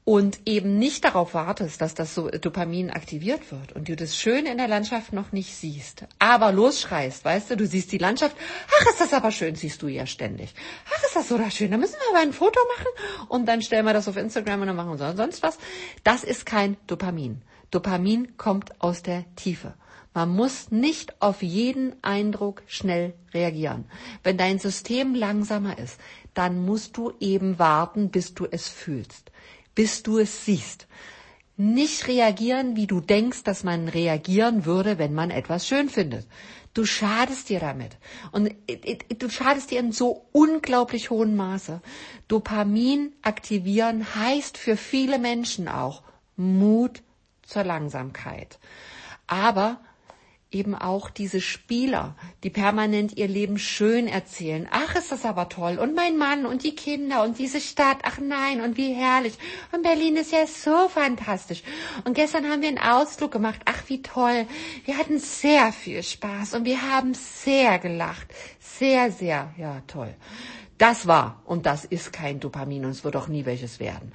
[0.05, 4.51] und eben nicht darauf wartest, dass das so Dopamin aktiviert wird und du das Schöne
[4.51, 8.35] in der Landschaft noch nicht siehst, aber losschreist, weißt du, du siehst die Landschaft,
[8.67, 10.53] ach, ist das aber schön, siehst du ja ständig.
[10.93, 13.85] Ach, ist das so schön, da müssen wir aber ein Foto machen und dann stellen
[13.85, 15.57] wir das auf Instagram und dann machen wir sonst was.
[16.03, 17.41] Das ist kein Dopamin.
[17.71, 19.73] Dopamin kommt aus der Tiefe.
[20.13, 23.85] Man muss nicht auf jeden Eindruck schnell reagieren.
[24.21, 25.99] Wenn dein System langsamer ist,
[26.35, 29.31] dann musst du eben warten, bis du es fühlst
[29.75, 30.87] bis du es siehst.
[31.55, 36.25] Nicht reagieren, wie du denkst, dass man reagieren würde, wenn man etwas schön findet.
[36.73, 37.97] Du schadest dir damit.
[38.31, 38.51] Und
[39.19, 41.81] du schadest dir in so unglaublich hohem Maße.
[42.27, 46.01] Dopamin aktivieren heißt für viele Menschen auch
[46.35, 47.03] Mut
[47.43, 48.57] zur Langsamkeit.
[49.27, 49.79] Aber
[50.53, 54.67] eben auch diese Spieler, die permanent ihr Leben schön erzählen.
[54.71, 55.77] Ach, ist das aber toll.
[55.79, 57.97] Und mein Mann und die Kinder und diese Stadt.
[58.03, 59.37] Ach nein, und wie herrlich.
[59.71, 61.63] Und Berlin ist ja so fantastisch.
[62.05, 63.61] Und gestern haben wir einen Ausflug gemacht.
[63.65, 64.45] Ach, wie toll.
[64.85, 68.27] Wir hatten sehr viel Spaß und wir haben sehr gelacht.
[68.59, 70.15] Sehr, sehr, ja, toll.
[70.77, 74.11] Das war und das ist kein Dopamin und es wird auch nie welches werden.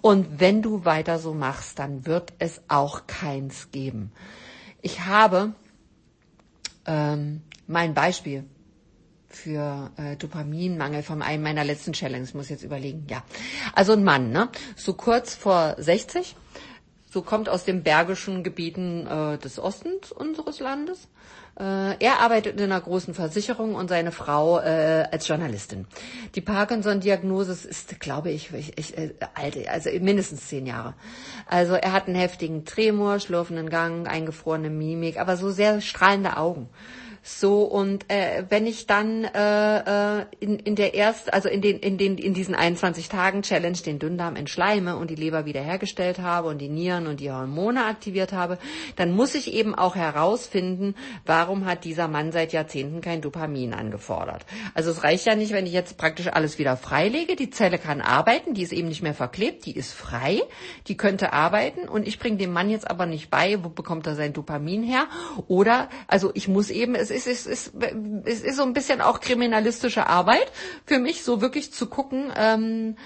[0.00, 4.12] Und wenn du weiter so machst, dann wird es auch keins geben.
[4.82, 5.52] Ich habe
[6.86, 8.44] ähm, mein Beispiel
[9.28, 13.22] für äh, Dopaminmangel von einem meiner letzten Challenges, muss jetzt überlegen, ja.
[13.74, 14.48] Also ein Mann, ne?
[14.76, 16.36] So kurz vor 60,
[17.10, 21.08] so kommt aus den bergischen Gebieten äh, des Ostens unseres Landes.
[21.58, 25.86] Äh, er arbeitet in einer großen Versicherung und seine Frau äh, als Journalistin.
[26.34, 30.94] Die Parkinson-Diagnose ist, glaube ich, ich, ich äh, alte, also mindestens zehn Jahre.
[31.46, 36.68] Also er hat einen heftigen Tremor, schlurfenden Gang, eingefrorene Mimik, aber so sehr strahlende Augen.
[37.28, 41.80] So und äh, wenn ich dann äh, äh, in, in der erst, also in den
[41.80, 46.46] in den in diesen 21 Tagen Challenge den Dünndarm entschleime und die Leber wiederhergestellt habe
[46.46, 48.58] und die Nieren und die Hormone aktiviert habe,
[48.94, 54.46] dann muss ich eben auch herausfinden, warum hat dieser Mann seit Jahrzehnten kein Dopamin angefordert.
[54.74, 57.34] Also es reicht ja nicht, wenn ich jetzt praktisch alles wieder freilege.
[57.34, 60.42] Die Zelle kann arbeiten, die ist eben nicht mehr verklebt, die ist frei,
[60.86, 64.14] die könnte arbeiten und ich bringe dem Mann jetzt aber nicht bei, wo bekommt er
[64.14, 65.08] sein Dopamin her?
[65.48, 67.72] Oder also ich muss eben es ist, es ist,
[68.24, 70.52] es ist so ein bisschen auch kriminalistische Arbeit
[70.84, 72.96] für mich, so wirklich zu gucken, ähm,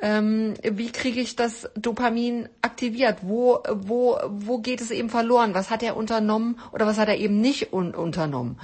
[0.00, 3.18] ähm, wie kriege ich das Dopamin aktiviert?
[3.22, 5.54] Wo, wo, wo geht es eben verloren?
[5.54, 8.60] Was hat er unternommen oder was hat er eben nicht un unternommen?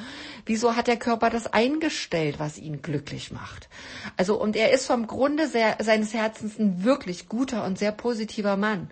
[0.46, 3.68] Wieso hat der Körper das eingestellt, was ihn glücklich macht?
[4.16, 8.56] Also, und er ist vom Grunde sehr, seines Herzens ein wirklich guter und sehr positiver
[8.56, 8.90] Mann.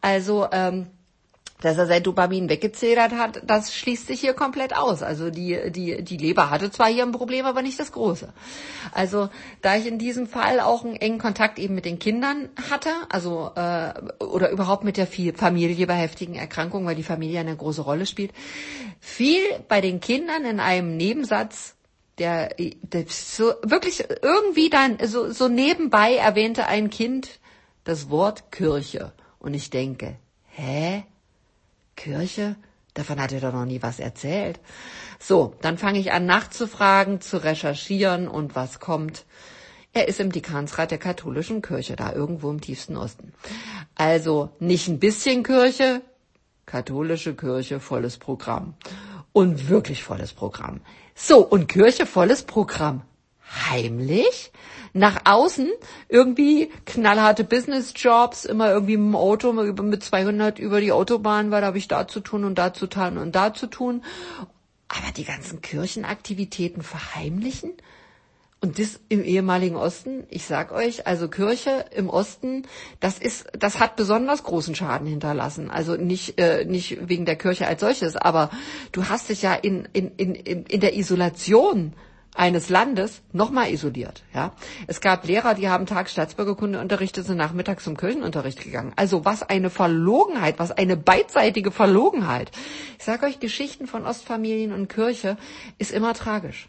[0.00, 0.88] Also, ähm,
[1.60, 5.02] dass er sein Dopamin weggezedert hat, das schließt sich hier komplett aus.
[5.02, 8.32] Also die, die, die Leber hatte zwar hier ein Problem, aber nicht das große.
[8.92, 9.30] Also
[9.62, 13.50] da ich in diesem Fall auch einen engen Kontakt eben mit den Kindern hatte, also
[13.54, 18.06] äh, oder überhaupt mit der Familie bei heftigen Erkrankungen, weil die Familie eine große Rolle
[18.06, 18.32] spielt,
[19.00, 21.74] fiel bei den Kindern in einem Nebensatz
[22.18, 27.40] der, der so wirklich irgendwie dann so, so nebenbei erwähnte ein Kind
[27.84, 29.12] das Wort Kirche.
[29.38, 30.16] Und ich denke,
[30.46, 31.04] hä?
[31.96, 32.56] Kirche?
[32.94, 34.58] Davon hat er doch noch nie was erzählt.
[35.18, 39.26] So, dann fange ich an nachzufragen, zu recherchieren und was kommt.
[39.92, 43.32] Er ist im Dekansrat der katholischen Kirche, da irgendwo im tiefsten Osten.
[43.94, 46.02] Also nicht ein bisschen Kirche,
[46.66, 48.74] katholische Kirche, volles Programm.
[49.32, 50.80] Und wirklich volles Programm.
[51.14, 53.02] So, und Kirche, volles Programm.
[53.68, 54.52] Heimlich?
[54.96, 55.70] nach außen
[56.08, 61.68] irgendwie knallharte Business-Jobs, immer irgendwie mit dem Auto mit 200 über die Autobahn, weil da
[61.68, 64.02] habe ich da zu tun und da zu tun und da zu tun.
[64.88, 67.72] Aber die ganzen Kirchenaktivitäten verheimlichen?
[68.62, 72.62] Und das im ehemaligen Osten, ich sag euch, also Kirche im Osten,
[73.00, 75.70] das ist, das hat besonders großen Schaden hinterlassen.
[75.70, 78.50] Also nicht, äh, nicht wegen der Kirche als solches, aber
[78.92, 81.92] du hast dich ja in, in, in, in der Isolation
[82.36, 84.22] eines Landes nochmal isoliert.
[84.34, 84.52] Ja,
[84.86, 88.92] es gab Lehrer, die haben Tag Staatsbürgerkunde unterrichtet, sind nachmittags zum Kirchenunterricht gegangen.
[88.96, 92.50] Also was eine Verlogenheit, was eine beidseitige Verlogenheit.
[92.98, 95.36] Ich sage euch, Geschichten von Ostfamilien und Kirche
[95.78, 96.68] ist immer tragisch.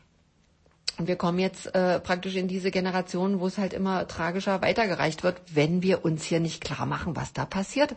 [0.97, 5.23] Und wir kommen jetzt äh, praktisch in diese Generation, wo es halt immer tragischer weitergereicht
[5.23, 7.95] wird, wenn wir uns hier nicht klar machen, was da passiert.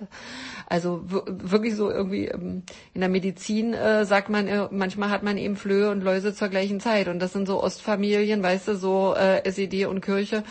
[0.67, 5.39] Also wirklich so irgendwie ähm, in der Medizin äh, sagt man, äh, manchmal hat man
[5.39, 7.09] eben Flöhe und Läuse zur gleichen Zeit.
[7.09, 10.45] Und das sind so Ostfamilien, weißt du, so äh, SED und Kirche.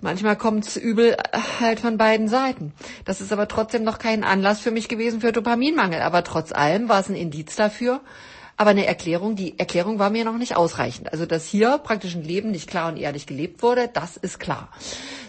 [0.00, 2.72] Manchmal kommt's übel äh, halt von beiden Seiten.
[3.04, 6.00] Das ist aber trotzdem noch kein Anlass für mich gewesen für Dopaminmangel.
[6.00, 8.00] Aber trotz allem war es ein Indiz dafür,
[8.60, 11.14] aber eine Erklärung, die Erklärung war mir noch nicht ausreichend.
[11.14, 14.68] Also, dass hier praktisch ein Leben nicht klar und ehrlich gelebt wurde, das ist klar.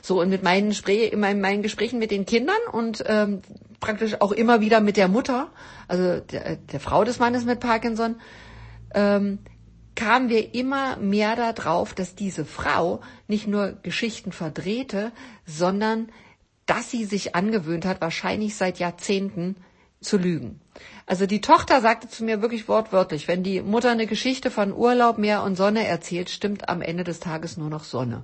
[0.01, 3.41] So, und mit meinen, Spre meinen, meinen Gesprächen mit den Kindern und ähm,
[3.79, 5.49] praktisch auch immer wieder mit der Mutter,
[5.87, 8.17] also der, der Frau des Mannes mit Parkinson,
[8.93, 9.39] ähm,
[9.95, 15.13] kamen wir immer mehr darauf, dass diese Frau nicht nur Geschichten verdrehte,
[15.45, 16.09] sondern
[16.65, 19.55] dass sie sich angewöhnt hat, wahrscheinlich seit Jahrzehnten
[20.01, 20.59] zu lügen.
[21.11, 25.17] Also die Tochter sagte zu mir wirklich wortwörtlich, wenn die Mutter eine Geschichte von Urlaub,
[25.17, 28.23] Meer und Sonne erzählt, stimmt am Ende des Tages nur noch Sonne.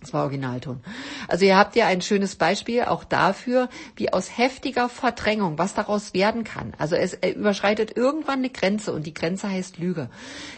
[0.00, 0.80] Das war Originalton.
[1.28, 6.14] Also ihr habt ja ein schönes Beispiel auch dafür, wie aus heftiger Verdrängung, was daraus
[6.14, 6.72] werden kann.
[6.78, 10.08] Also es überschreitet irgendwann eine Grenze und die Grenze heißt Lüge.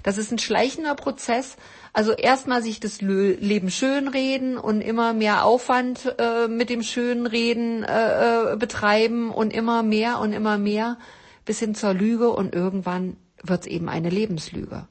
[0.04, 1.56] Das ist ein schleichender Prozess.
[1.92, 8.52] Also erstmal sich das Leben schönreden und immer mehr Aufwand äh, mit dem Schönreden äh,
[8.52, 10.96] äh, betreiben und immer mehr und immer mehr
[11.44, 14.88] bis hin zur Lüge und irgendwann wird es eben eine Lebenslüge.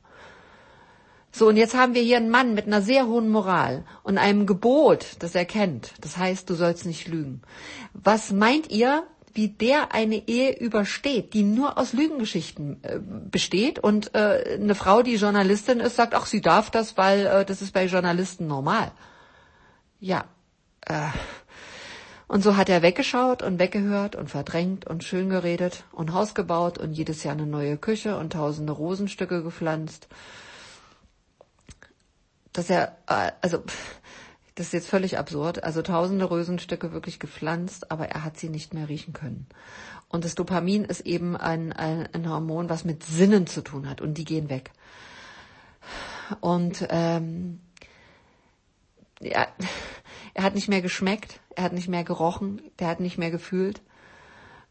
[1.32, 4.46] So, und jetzt haben wir hier einen Mann mit einer sehr hohen Moral und einem
[4.46, 5.94] Gebot, das er kennt.
[6.02, 7.42] Das heißt, du sollst nicht lügen.
[7.94, 14.14] Was meint ihr, wie der eine Ehe übersteht, die nur aus Lügengeschichten äh, besteht und
[14.14, 17.74] äh, eine Frau, die Journalistin ist, sagt, ach, sie darf das, weil äh, das ist
[17.74, 18.92] bei Journalisten normal.
[20.00, 20.26] Ja.
[20.82, 21.08] Äh,
[22.34, 26.78] und so hat er weggeschaut und weggehört und verdrängt und schön geredet und Haus gebaut
[26.78, 30.08] und jedes Jahr eine neue Küche und tausende Rosenstücke gepflanzt
[32.54, 33.64] dass er, äh, also
[34.56, 38.74] das ist jetzt völlig absurd, also tausende Rösenstücke wirklich gepflanzt, aber er hat sie nicht
[38.74, 39.48] mehr riechen können.
[40.08, 44.00] Und das Dopamin ist eben ein, ein, ein Hormon, was mit Sinnen zu tun hat
[44.00, 44.72] und die gehen weg.
[46.40, 47.62] Und ähm,
[49.20, 49.48] ja,
[50.36, 53.82] er hat nicht mehr geschmeckt, er hat nicht mehr gerochen, der hat nicht mehr gefühlt.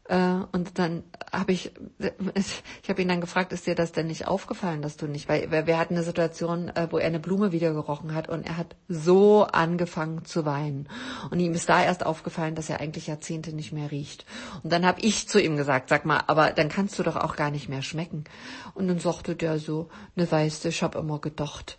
[0.05, 1.71] Äh, und dann habe ich,
[2.83, 5.49] ich habe ihn dann gefragt, ist dir das denn nicht aufgefallen, dass du nicht, weil
[5.49, 8.75] wir hatten eine Situation, äh, wo er eine Blume wieder gerochen hat und er hat
[8.89, 10.89] so angefangen zu weinen.
[11.31, 14.25] Und ihm ist da erst aufgefallen, dass er eigentlich Jahrzehnte nicht mehr riecht.
[14.61, 17.35] Und dann habe ich zu ihm gesagt, sag mal, aber dann kannst du doch auch
[17.35, 18.25] gar nicht mehr schmecken.
[18.73, 21.77] Und dann sagte der so, ne weißt du, ich habe immer gedacht,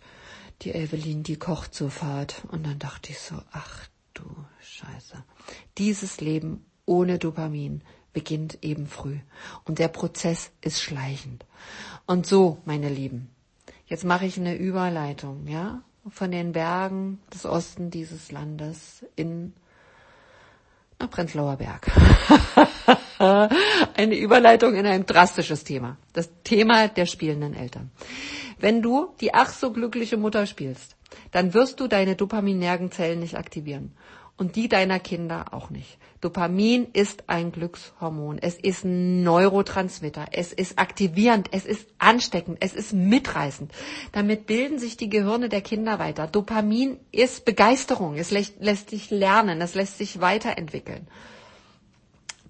[0.61, 2.41] die Evelyn, die kocht so fad.
[2.51, 4.23] Und dann dachte ich so, ach du
[4.75, 5.23] Scheiße.
[5.77, 9.19] Dieses Leben ohne Dopamin beginnt eben früh.
[9.63, 11.45] Und der Prozess ist schleichend.
[12.05, 13.29] Und so, meine Lieben,
[13.87, 19.53] jetzt mache ich eine Überleitung, ja, von den Bergen des Osten dieses Landes in
[20.99, 21.91] nach Prenzlauer Berg.
[23.95, 25.97] eine Überleitung in ein drastisches Thema.
[26.13, 27.91] Das Thema der spielenden Eltern.
[28.59, 30.95] Wenn du die ach so glückliche Mutter spielst,
[31.31, 33.93] dann wirst du deine Dopaminnergenzellen nicht aktivieren
[34.37, 35.97] und die deiner Kinder auch nicht.
[36.19, 38.37] Dopamin ist ein Glückshormon.
[38.39, 40.25] Es ist ein Neurotransmitter.
[40.31, 41.49] Es ist aktivierend.
[41.51, 42.57] Es ist ansteckend.
[42.59, 43.71] Es ist mitreißend.
[44.11, 46.27] Damit bilden sich die Gehirne der Kinder weiter.
[46.27, 48.15] Dopamin ist Begeisterung.
[48.15, 49.61] Es lässt, lässt sich lernen.
[49.61, 51.07] Es lässt sich weiterentwickeln.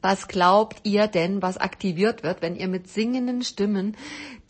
[0.02, 3.98] Was glaubt ihr denn, was aktiviert wird, wenn ihr mit singenden Stimmen,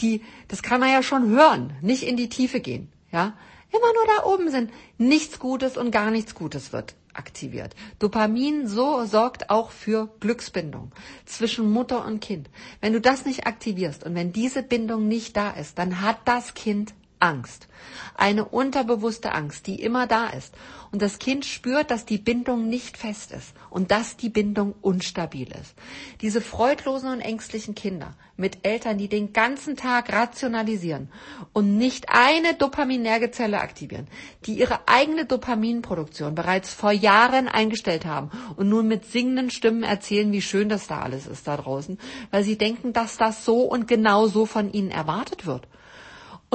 [0.01, 3.33] die, das kann man ja schon hören, nicht in die Tiefe gehen, ja,
[3.71, 7.75] immer nur da oben sind, nichts Gutes und gar nichts Gutes wird aktiviert.
[7.99, 10.91] Dopamin so sorgt auch für Glücksbindung
[11.25, 12.49] zwischen Mutter und Kind.
[12.81, 16.53] Wenn du das nicht aktivierst und wenn diese Bindung nicht da ist, dann hat das
[16.53, 16.93] Kind
[17.25, 17.67] Angst.
[18.15, 20.53] Eine unterbewusste Angst, die immer da ist.
[20.91, 25.47] Und das Kind spürt, dass die Bindung nicht fest ist und dass die Bindung unstabil
[25.51, 25.73] ist.
[26.21, 31.09] Diese freudlosen und ängstlichen Kinder mit Eltern, die den ganzen Tag rationalisieren
[31.51, 34.07] und nicht eine Dopaminergezelle aktivieren,
[34.45, 40.31] die ihre eigene Dopaminproduktion bereits vor Jahren eingestellt haben und nun mit singenden Stimmen erzählen,
[40.31, 41.97] wie schön das da alles ist da draußen,
[42.29, 45.67] weil sie denken, dass das so und genau so von ihnen erwartet wird.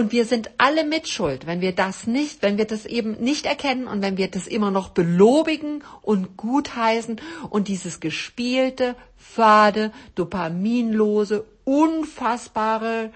[0.01, 3.87] Und wir sind alle mitschuld, wenn wir das nicht, wenn wir das eben nicht erkennen
[3.87, 13.13] und wenn wir das immer noch belobigen und gutheißen und dieses gespielte, fade, dopaminlose, unfassbare,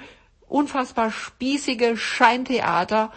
[0.46, 3.10] unfassbar spießige Scheintheater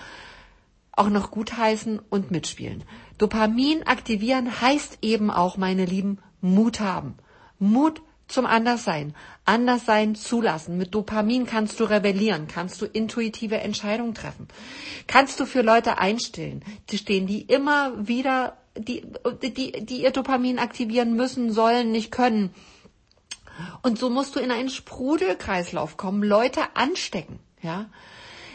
[0.94, 2.86] auch noch gutheißen und mitspielen.
[3.18, 7.16] Dopamin aktivieren heißt eben auch, meine Lieben, Mut haben.
[7.60, 9.16] Mut zum Anderssein.
[9.46, 10.78] Anderssein zulassen.
[10.78, 14.48] Mit Dopamin kannst du rebellieren, kannst du intuitive Entscheidungen treffen.
[15.08, 19.06] Kannst du für Leute einstellen, die stehen, die immer wieder, die,
[19.42, 22.54] die, die ihr Dopamin aktivieren müssen, sollen, nicht können.
[23.82, 27.90] Und so musst du in einen Sprudelkreislauf kommen, Leute anstecken, ja.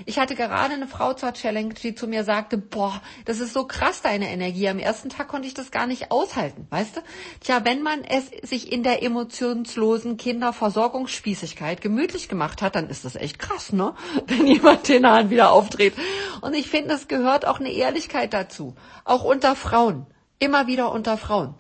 [0.07, 3.67] Ich hatte gerade eine Frau zur Challenge, die zu mir sagte, boah, das ist so
[3.67, 4.69] krass, deine Energie.
[4.69, 7.01] Am ersten Tag konnte ich das gar nicht aushalten, weißt du?
[7.41, 13.17] Tja, wenn man es sich in der emotionslosen Kinderversorgungsspießigkeit gemütlich gemacht hat, dann ist das
[13.17, 13.95] echt krass, ne?
[14.27, 15.95] Wenn jemand den Hahn wieder aufdreht.
[16.41, 18.75] Und ich finde, es gehört auch eine Ehrlichkeit dazu.
[19.05, 20.07] Auch unter Frauen.
[20.39, 21.55] Immer wieder unter Frauen.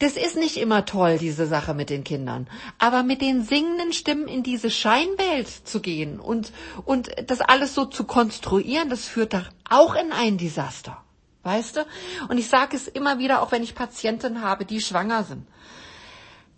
[0.00, 2.48] Das ist nicht immer toll, diese Sache mit den Kindern.
[2.78, 6.52] Aber mit den singenden Stimmen in diese Scheinwelt zu gehen und,
[6.84, 11.02] und das alles so zu konstruieren, das führt doch auch in ein Desaster.
[11.42, 11.86] Weißt du?
[12.28, 15.46] Und ich sage es immer wieder, auch wenn ich Patienten habe, die schwanger sind.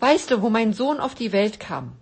[0.01, 1.93] Weißt du, wo mein Sohn auf die Welt kam?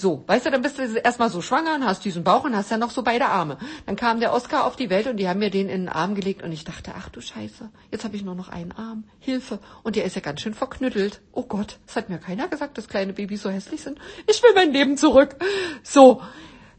[0.00, 2.70] So, weißt du, dann bist du erstmal so schwanger und hast diesen Bauch und hast
[2.70, 3.58] ja noch so beide Arme.
[3.84, 6.14] Dann kam der Oscar auf die Welt und die haben mir den in den Arm
[6.14, 9.04] gelegt und ich dachte, ach du Scheiße, jetzt habe ich nur noch einen Arm.
[9.18, 9.58] Hilfe.
[9.82, 11.20] Und der ist ja ganz schön verknüttelt.
[11.32, 13.98] Oh Gott, das hat mir keiner gesagt, dass kleine Babys so hässlich sind.
[14.26, 15.36] Ich will mein Leben zurück.
[15.82, 16.22] So.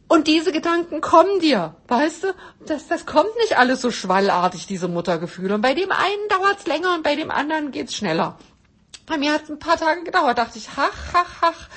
[0.08, 2.28] Und diese Gedanken kommen dir, weißt du?
[2.66, 5.54] Das, das kommt nicht alles so schwallartig, diese Muttergefühle.
[5.54, 8.40] Und bei dem einen dauert's länger und bei dem anderen geht's schneller.
[9.06, 11.70] Bei mir hat es ein paar Tage gedauert, dachte ich, hach, hach, hach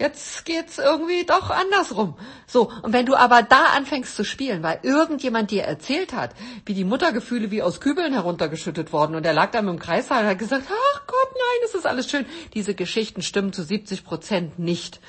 [0.00, 2.14] jetzt geht's irgendwie doch andersrum.
[2.46, 6.34] So, und wenn du aber da anfängst zu spielen, weil irgendjemand dir erzählt hat,
[6.64, 10.24] wie die Muttergefühle wie aus Kübeln heruntergeschüttet worden und er lag da mit dem Kreissaal
[10.24, 12.26] und hat gesagt, ach Gott, nein, es ist alles schön.
[12.54, 15.00] Diese Geschichten stimmen zu 70 Prozent nicht.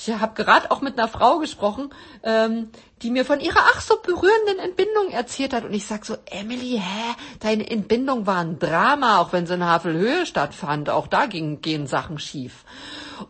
[0.00, 1.90] Ich habe gerade auch mit einer Frau gesprochen,
[2.22, 2.70] ähm,
[3.02, 5.64] die mir von ihrer ach so berührenden Entbindung erzählt hat.
[5.64, 9.64] Und ich sag so, Emily, hä, deine Entbindung war ein Drama, auch wenn sie in
[9.64, 10.88] Havelhöhe stattfand.
[10.88, 12.64] Auch da ging, gehen Sachen schief.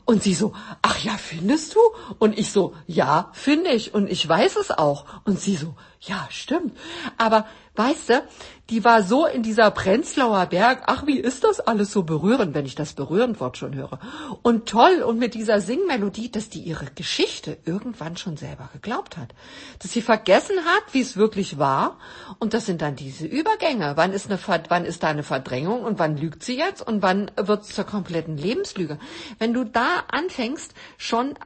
[0.04, 0.52] Und sie so,
[0.82, 1.80] ach ja, findest du?
[2.18, 3.94] Und ich so, ja, finde ich.
[3.94, 5.06] Und ich weiß es auch.
[5.24, 6.76] Und sie so, ja, stimmt.
[7.16, 7.46] Aber
[7.78, 8.22] weißt du,
[8.70, 12.66] die war so in dieser Prenzlauer Berg, ach, wie ist das alles so berührend, wenn
[12.66, 13.98] ich das berührend Wort schon höre.
[14.42, 19.34] Und toll, und mit dieser Singmelodie, dass die ihre Geschichte irgendwann schon selber geglaubt hat.
[19.78, 21.98] Dass sie vergessen hat, wie es wirklich war.
[22.40, 23.92] Und das sind dann diese Übergänge.
[23.96, 27.30] Wann ist, eine, wann ist da eine Verdrängung und wann lügt sie jetzt und wann
[27.36, 28.98] wird es zur kompletten Lebenslüge.
[29.38, 31.38] Wenn du da anfängst, schon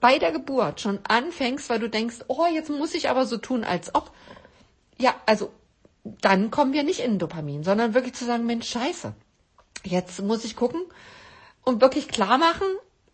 [0.00, 3.62] bei der Geburt, schon anfängst, weil du denkst, oh, jetzt muss ich aber so tun,
[3.62, 4.10] als ob.
[4.98, 5.50] Ja, also
[6.04, 9.14] dann kommen wir nicht in Dopamin, sondern wirklich zu sagen, Mensch, scheiße,
[9.84, 10.82] jetzt muss ich gucken
[11.64, 12.66] und wirklich klar machen,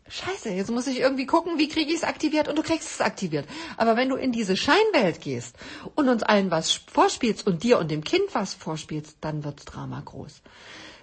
[0.08, 3.00] scheiße, jetzt muss ich irgendwie gucken, wie kriege ich es aktiviert und du kriegst es
[3.00, 3.46] aktiviert.
[3.76, 5.56] Aber wenn du in diese Scheinwelt gehst
[5.94, 10.02] und uns allen was vorspielst und dir und dem Kind was vorspielst, dann wird's Drama
[10.04, 10.42] groß.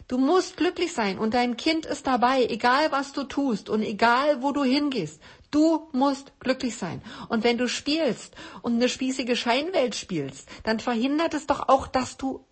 [0.09, 4.41] Du musst glücklich sein und dein Kind ist dabei, egal was du tust und egal
[4.41, 5.21] wo du hingehst.
[5.51, 7.01] Du musst glücklich sein.
[7.29, 12.17] Und wenn du spielst und eine spießige Scheinwelt spielst, dann verhindert es doch auch, dass
[12.17, 12.45] du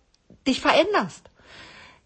[0.46, 1.30] dich veränderst.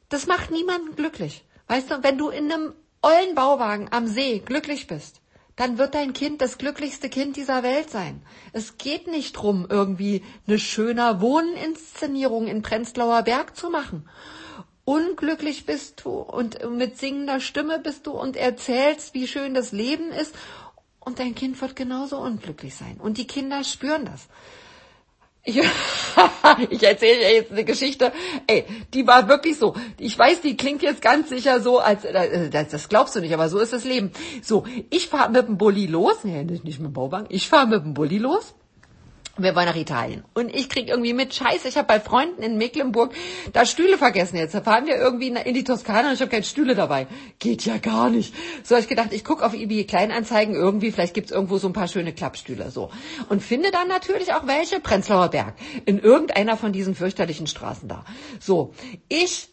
[0.08, 1.44] Das macht niemanden glücklich.
[1.68, 5.20] Weißt du, wenn du in einem ollen Bauwagen am See glücklich bist,
[5.56, 8.22] dann wird dein Kind das glücklichste Kind dieser Welt sein.
[8.52, 14.08] Es geht nicht drum, irgendwie eine schöner Wohninszenierung in Prenzlauer Berg zu machen.
[14.84, 20.10] Unglücklich bist du und mit singender Stimme bist du und erzählst, wie schön das Leben
[20.10, 20.34] ist
[21.10, 22.98] und dein Kind wird genauso unglücklich sein.
[23.00, 24.28] Und die Kinder spüren das.
[25.42, 25.56] Ich,
[26.70, 28.12] ich erzähle dir jetzt eine Geschichte.
[28.46, 29.74] Ey, die war wirklich so.
[29.98, 33.34] Ich weiß, die klingt jetzt ganz sicher so, als äh, das, das glaubst du nicht,
[33.34, 34.12] aber so ist das Leben.
[34.40, 36.22] So, ich fahre mit dem Bulli los.
[36.22, 37.26] Nee, nicht mit dem Bauwagen.
[37.28, 38.54] Ich fahre mit dem Bulli los
[39.42, 40.24] wir wollen nach Italien.
[40.34, 43.12] Und ich krieg irgendwie mit, scheiße, ich habe bei Freunden in Mecklenburg
[43.52, 44.56] da Stühle vergessen jetzt.
[44.56, 47.06] Fahren wir irgendwie in die Toskana und ich habe keine Stühle dabei.
[47.38, 48.34] Geht ja gar nicht.
[48.62, 51.72] So habe ich gedacht, ich guck auf eBay Kleinanzeigen irgendwie, vielleicht gibt's irgendwo so ein
[51.72, 52.70] paar schöne Klappstühle.
[52.70, 52.90] so
[53.28, 58.04] Und finde dann natürlich auch welche, Prenzlauer Berg, in irgendeiner von diesen fürchterlichen Straßen da.
[58.40, 58.74] So,
[59.08, 59.49] ich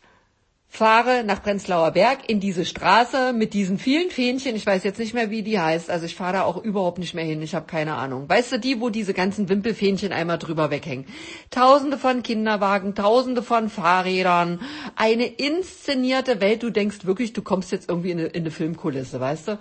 [0.77, 4.55] fahre nach Prenzlauer Berg in diese Straße mit diesen vielen Fähnchen.
[4.55, 5.89] Ich weiß jetzt nicht mehr, wie die heißt.
[5.89, 7.41] Also ich fahre da auch überhaupt nicht mehr hin.
[7.41, 8.29] Ich habe keine Ahnung.
[8.29, 11.07] Weißt du, die, wo diese ganzen Wimpelfähnchen einmal drüber weghängen.
[11.49, 14.61] Tausende von Kinderwagen, tausende von Fahrrädern.
[14.95, 16.61] Eine inszenierte Welt.
[16.61, 19.59] Du denkst wirklich, du kommst jetzt irgendwie in eine, in eine Filmkulisse, weißt du?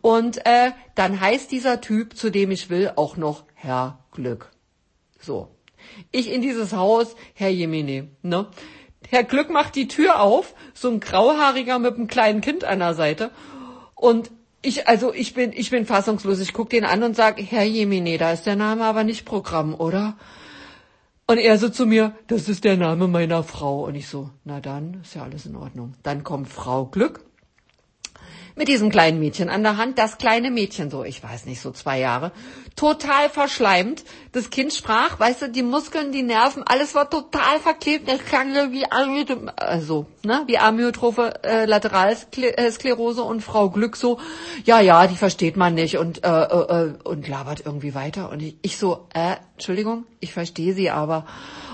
[0.00, 4.50] Und äh, dann heißt dieser Typ, zu dem ich will, auch noch Herr Glück.
[5.20, 5.46] So.
[6.10, 8.48] Ich in dieses Haus, Herr Jemine, ne?
[9.10, 12.94] Herr Glück macht die Tür auf, so ein grauhaariger mit einem kleinen Kind an der
[12.94, 13.30] Seite.
[13.94, 14.30] Und
[14.62, 16.40] ich, also ich bin, ich bin fassungslos.
[16.40, 19.74] Ich guck den an und sag, Herr Jemine, da ist der Name aber nicht Programm,
[19.74, 20.16] oder?
[21.28, 23.84] Und er so zu mir, das ist der Name meiner Frau.
[23.84, 25.94] Und ich so, na dann, ist ja alles in Ordnung.
[26.02, 27.24] Dann kommt Frau Glück
[28.54, 29.98] mit diesem kleinen Mädchen an der Hand.
[29.98, 32.32] Das kleine Mädchen, so, ich weiß nicht, so zwei Jahre,
[32.76, 34.04] total verschleimt.
[34.32, 38.06] Das Kind sprach, weißt du, die Muskeln, die Nerven, alles war total verklebt.
[38.06, 44.20] Das klang wie, also, ne, wie Amyotrophe äh, Lateralsklerose und Frau Glück so,
[44.64, 48.56] ja, ja, die versteht man nicht und äh, äh, und labert irgendwie weiter und ich,
[48.60, 51.24] ich so, äh, Entschuldigung, ich verstehe sie aber.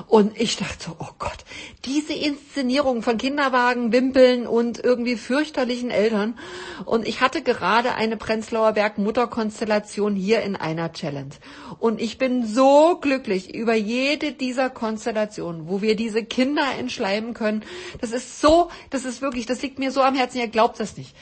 [0.06, 1.38] Und ich dachte so, oh Gott,
[1.84, 6.38] diese Inszenierung von Kinderwagen, Wimpeln und irgendwie fürchterlichen Eltern.
[6.84, 11.34] Und ich hatte gerade eine Prenzlauer Berg Mutterkonstellation hier in einer Challenge.
[11.78, 17.62] Und ich bin so glücklich über jede dieser Konstellationen, wo wir diese Kinder entschleimen können.
[18.00, 20.96] Das ist so, das ist wirklich, das liegt mir so am Herzen, ihr glaubt das
[20.96, 21.14] nicht.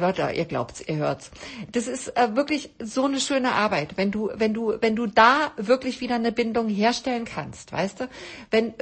[0.00, 1.30] Leute, ihr glaubt's, ihr hört's.
[1.70, 5.52] Das ist äh, wirklich so eine schöne Arbeit, wenn du, wenn du, wenn du da
[5.56, 8.08] wirklich wieder eine Bindung herstellen kannst, weißt du,
[8.50, 8.74] wenn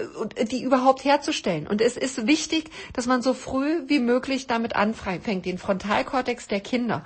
[0.51, 1.67] die überhaupt herzustellen.
[1.67, 6.61] Und es ist wichtig, dass man so früh wie möglich damit anfängt, den Frontalkortex der
[6.61, 7.05] Kinder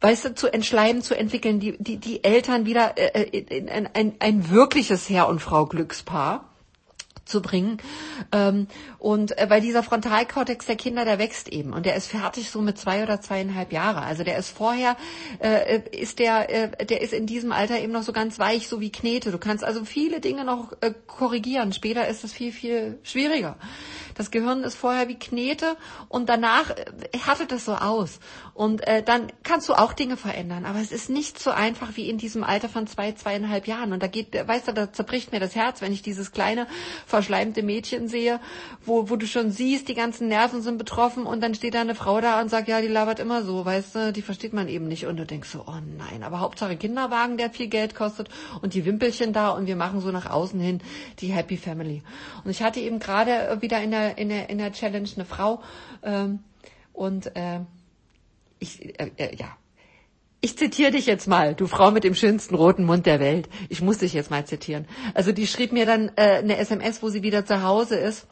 [0.00, 3.86] weißt du, zu entschleimen, zu entwickeln, die, die, die Eltern wieder äh, äh in, in,
[3.92, 6.44] ein, ein wirkliches Herr und Frau Glückspaar
[7.30, 7.78] zu bringen.
[8.32, 8.66] Ähm,
[8.98, 12.60] und äh, weil dieser Frontalkortex der Kinder, der wächst eben und der ist fertig so
[12.60, 14.02] mit zwei oder zweieinhalb Jahre.
[14.02, 14.96] Also der ist vorher,
[15.38, 18.80] äh, ist der, äh, der ist in diesem Alter eben noch so ganz weich, so
[18.80, 19.30] wie Knete.
[19.30, 21.72] Du kannst also viele Dinge noch äh, korrigieren.
[21.72, 23.56] Später ist es viel, viel schwieriger.
[24.14, 25.76] Das Gehirn ist vorher wie Knete
[26.08, 26.84] und danach äh,
[27.24, 28.20] härtet es so aus.
[28.52, 30.66] Und äh, dann kannst du auch Dinge verändern.
[30.66, 33.94] Aber es ist nicht so einfach wie in diesem Alter von zwei, zweieinhalb Jahren.
[33.94, 36.66] Und da geht, weißt du, da zerbricht mir das Herz, wenn ich dieses kleine,
[37.20, 38.40] verschleimte Mädchen sehe,
[38.82, 41.94] wo, wo du schon siehst, die ganzen Nerven sind betroffen und dann steht da eine
[41.94, 44.88] Frau da und sagt, ja, die labert immer so, weißt du, die versteht man eben
[44.88, 45.04] nicht.
[45.04, 48.30] Und du denkst so, oh nein, aber Hauptsache Kinderwagen, der viel Geld kostet
[48.62, 50.80] und die Wimpelchen da und wir machen so nach außen hin
[51.18, 52.02] die Happy Family.
[52.42, 55.60] Und ich hatte eben gerade wieder in der in der, in der Challenge eine Frau
[56.02, 56.38] ähm,
[56.94, 57.60] und äh,
[58.60, 59.56] ich, äh, äh, ja,
[60.40, 63.48] ich zitiere dich jetzt mal, du Frau mit dem schönsten roten Mund der Welt.
[63.68, 64.86] Ich muss dich jetzt mal zitieren.
[65.14, 68.26] Also die schrieb mir dann äh, eine SMS, wo sie wieder zu Hause ist.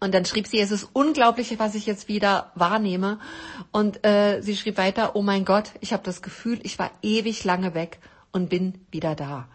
[0.00, 3.20] Und dann schrieb sie, es ist unglaublich, was ich jetzt wieder wahrnehme.
[3.70, 7.44] Und äh, sie schrieb weiter, oh mein Gott, ich habe das Gefühl, ich war ewig
[7.44, 8.00] lange weg
[8.32, 9.46] und bin wieder da.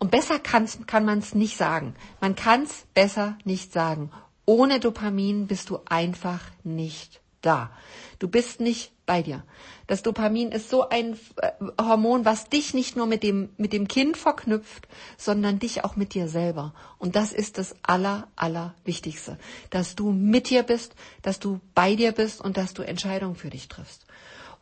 [0.00, 1.94] Und besser kann's, kann man es nicht sagen.
[2.20, 4.10] Man kann es besser nicht sagen.
[4.44, 7.70] Ohne Dopamin bist du einfach nicht da.
[8.18, 9.44] Du bist nicht bei dir.
[9.92, 13.88] Das Dopamin ist so ein äh, Hormon, was dich nicht nur mit dem, mit dem
[13.88, 14.88] Kind verknüpft,
[15.18, 16.72] sondern dich auch mit dir selber.
[16.96, 19.36] Und das ist das aller, aller Wichtigste.
[19.68, 23.50] Dass du mit dir bist, dass du bei dir bist und dass du Entscheidungen für
[23.50, 24.06] dich triffst.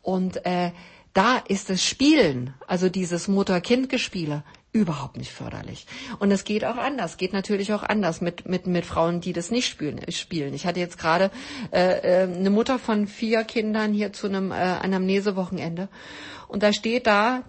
[0.01, 0.73] Und äh,
[1.13, 4.43] da ist das Spielen, also dieses Mutter-Kind-Gespiele,
[4.73, 5.85] überhaupt nicht förderlich.
[6.19, 9.51] Und es geht auch anders, geht natürlich auch anders mit, mit, mit Frauen, die das
[9.51, 9.99] nicht spielen.
[10.11, 10.53] spielen.
[10.53, 11.29] Ich hatte jetzt gerade
[11.71, 15.89] äh, äh, eine Mutter von vier Kindern hier zu einem äh, Anamnesewochenende
[16.51, 17.43] und da steht da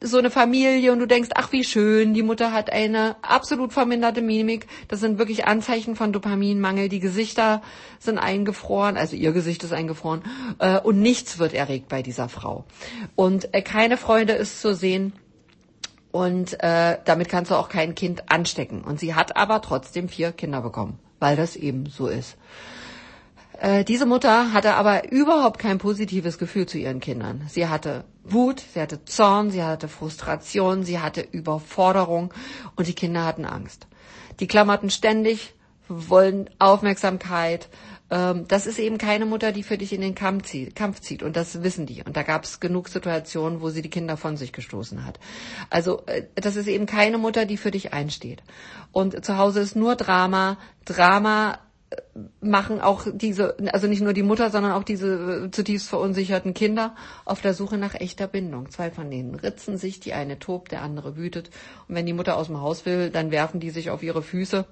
[0.00, 4.22] so eine Familie und du denkst, ach wie schön, die Mutter hat eine absolut verminderte
[4.22, 4.68] Mimik.
[4.86, 6.88] Das sind wirklich Anzeichen von Dopaminmangel.
[6.88, 7.62] Die Gesichter
[7.98, 10.22] sind eingefroren, also ihr Gesicht ist eingefroren
[10.60, 12.64] äh, und nichts wird erregt bei dieser Frau.
[13.16, 15.14] Und äh, keine Freude ist zu sehen
[16.14, 18.84] und äh, damit kannst du auch kein Kind anstecken.
[18.84, 22.36] Und sie hat aber trotzdem vier Kinder bekommen, weil das eben so ist.
[23.58, 27.42] Äh, diese Mutter hatte aber überhaupt kein positives Gefühl zu ihren Kindern.
[27.48, 32.32] Sie hatte Wut, sie hatte Zorn, sie hatte Frustration, sie hatte Überforderung
[32.76, 33.88] und die Kinder hatten Angst.
[34.38, 35.52] Die klammerten ständig,
[35.88, 37.68] wollen Aufmerksamkeit,
[38.10, 41.22] ähm, das ist eben keine Mutter, die für dich in den Kampf zieht, Kampf zieht.
[41.22, 42.02] Und das wissen die.
[42.02, 45.18] Und da gab es genug Situationen, wo sie die Kinder von sich gestoßen hat.
[45.70, 48.42] Also äh, das ist eben keine Mutter, die für dich einsteht.
[48.92, 50.58] Und zu Hause ist nur Drama.
[50.84, 51.96] Drama äh,
[52.42, 56.94] machen auch diese, also nicht nur die Mutter, sondern auch diese äh, zutiefst verunsicherten Kinder
[57.24, 58.70] auf der Suche nach echter Bindung.
[58.70, 61.48] Zwei von denen ritzen sich, die eine tobt, der andere wütet.
[61.88, 64.66] Und wenn die Mutter aus dem Haus will, dann werfen die sich auf ihre Füße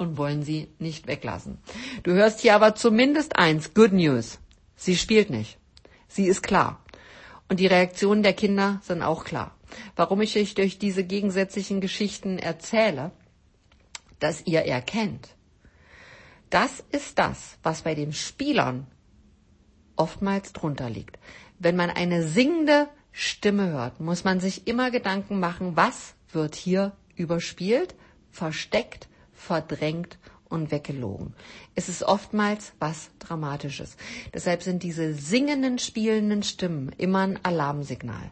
[0.00, 1.58] und wollen sie nicht weglassen.
[2.02, 4.38] Du hörst hier aber zumindest eins, Good News.
[4.74, 5.58] Sie spielt nicht.
[6.08, 6.82] Sie ist klar.
[7.48, 9.54] Und die Reaktionen der Kinder sind auch klar.
[9.96, 13.12] Warum ich euch durch diese gegensätzlichen Geschichten erzähle,
[14.18, 15.28] dass ihr erkennt,
[16.48, 18.86] das ist das, was bei den Spielern
[19.96, 21.18] oftmals drunter liegt.
[21.58, 26.92] Wenn man eine singende Stimme hört, muss man sich immer Gedanken machen, was wird hier
[27.16, 27.94] überspielt,
[28.30, 29.09] versteckt
[29.40, 30.18] verdrängt
[30.50, 31.34] und weggelogen.
[31.74, 33.96] Es ist oftmals was Dramatisches.
[34.34, 38.30] Deshalb sind diese singenden, spielenden Stimmen immer ein Alarmsignal.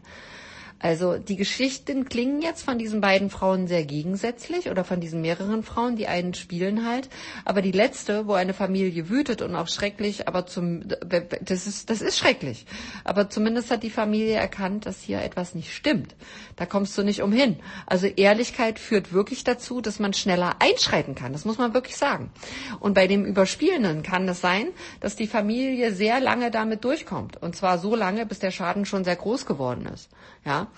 [0.79, 5.61] Also die Geschichten klingen jetzt von diesen beiden Frauen sehr gegensätzlich oder von diesen mehreren
[5.63, 5.97] Frauen.
[5.97, 7.09] Die einen spielen halt,
[7.43, 12.01] aber die letzte, wo eine Familie wütet und auch schrecklich, aber zum das ist das
[12.01, 12.65] ist schrecklich.
[13.03, 16.15] Aber zumindest hat die Familie erkannt, dass hier etwas nicht stimmt.
[16.55, 17.57] Da kommst du nicht umhin.
[17.85, 21.33] Also Ehrlichkeit führt wirklich dazu, dass man schneller einschreiten kann.
[21.33, 22.31] Das muss man wirklich sagen.
[22.79, 24.67] Und bei dem Überspielenden kann es sein,
[25.01, 27.35] dass die Familie sehr lange damit durchkommt.
[27.41, 30.09] Und zwar so lange, bis der Schaden schon sehr groß geworden ist.
[30.45, 30.68] Ja.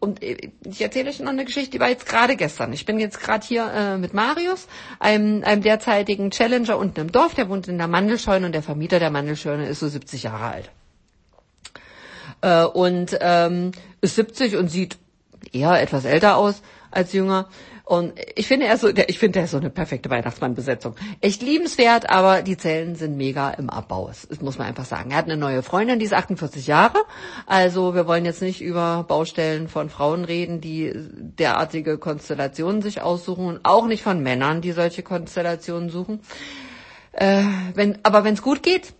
[0.00, 2.72] Und äh, ich erzähle euch noch eine Geschichte, die war jetzt gerade gestern.
[2.72, 4.66] Ich bin jetzt gerade hier äh, mit Marius,
[4.98, 8.98] einem, einem derzeitigen Challenger unten im Dorf, der wohnt in der Mandelscheune und der Vermieter
[8.98, 10.70] der Mandelscheune ist so 70 Jahre alt.
[12.40, 14.96] Äh, und ähm, ist 70 und sieht
[15.52, 17.48] eher etwas älter aus als jünger.
[17.88, 20.94] Und ich finde er so, ich finde er so eine perfekte Weihnachtsmannbesetzung.
[21.22, 24.10] Echt liebenswert, aber die Zellen sind mega im Abbau.
[24.28, 25.10] Das muss man einfach sagen.
[25.10, 26.98] Er hat eine neue Freundin, die ist 48 Jahre.
[27.46, 33.46] Also wir wollen jetzt nicht über Baustellen von Frauen reden, die derartige Konstellationen sich aussuchen
[33.46, 36.20] und auch nicht von Männern, die solche Konstellationen suchen.
[37.12, 38.92] Äh, wenn, aber wenn es gut geht,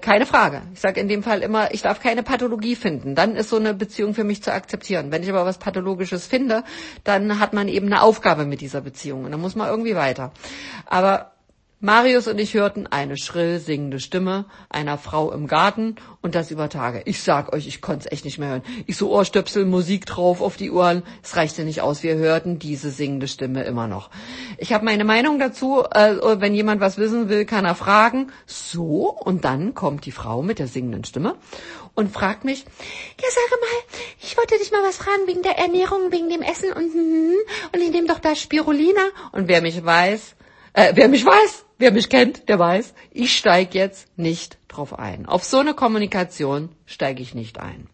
[0.00, 0.62] keine Frage.
[0.74, 3.14] Ich sage in dem Fall immer, ich darf keine Pathologie finden.
[3.14, 5.10] Dann ist so eine Beziehung für mich zu akzeptieren.
[5.10, 6.64] Wenn ich aber was Pathologisches finde,
[7.02, 10.32] dann hat man eben eine Aufgabe mit dieser Beziehung und dann muss man irgendwie weiter.
[10.86, 11.33] Aber
[11.84, 16.70] Marius und ich hörten eine schrill singende Stimme einer Frau im Garten und das über
[16.70, 17.02] Tage.
[17.04, 18.62] Ich sag euch, ich konnte es echt nicht mehr hören.
[18.86, 21.02] Ich so Ohrstöpsel, Musik drauf auf die Ohren.
[21.22, 22.02] Es reichte nicht aus.
[22.02, 24.08] Wir hörten diese singende Stimme immer noch.
[24.56, 25.84] Ich habe meine Meinung dazu.
[25.90, 28.32] Äh, wenn jemand was wissen will, kann er fragen.
[28.46, 31.36] So, und dann kommt die Frau mit der singenden Stimme
[31.92, 36.10] und fragt mich, ja sage mal, ich wollte dich mal was fragen wegen der Ernährung,
[36.10, 36.94] wegen dem Essen und,
[37.74, 39.02] und in dem doch da Spirulina.
[39.32, 40.34] Und wer mich weiß,
[40.74, 45.26] äh, wer mich weiß, wer mich kennt, der weiß, ich steige jetzt nicht drauf ein.
[45.26, 47.88] Auf so eine Kommunikation steige ich nicht ein.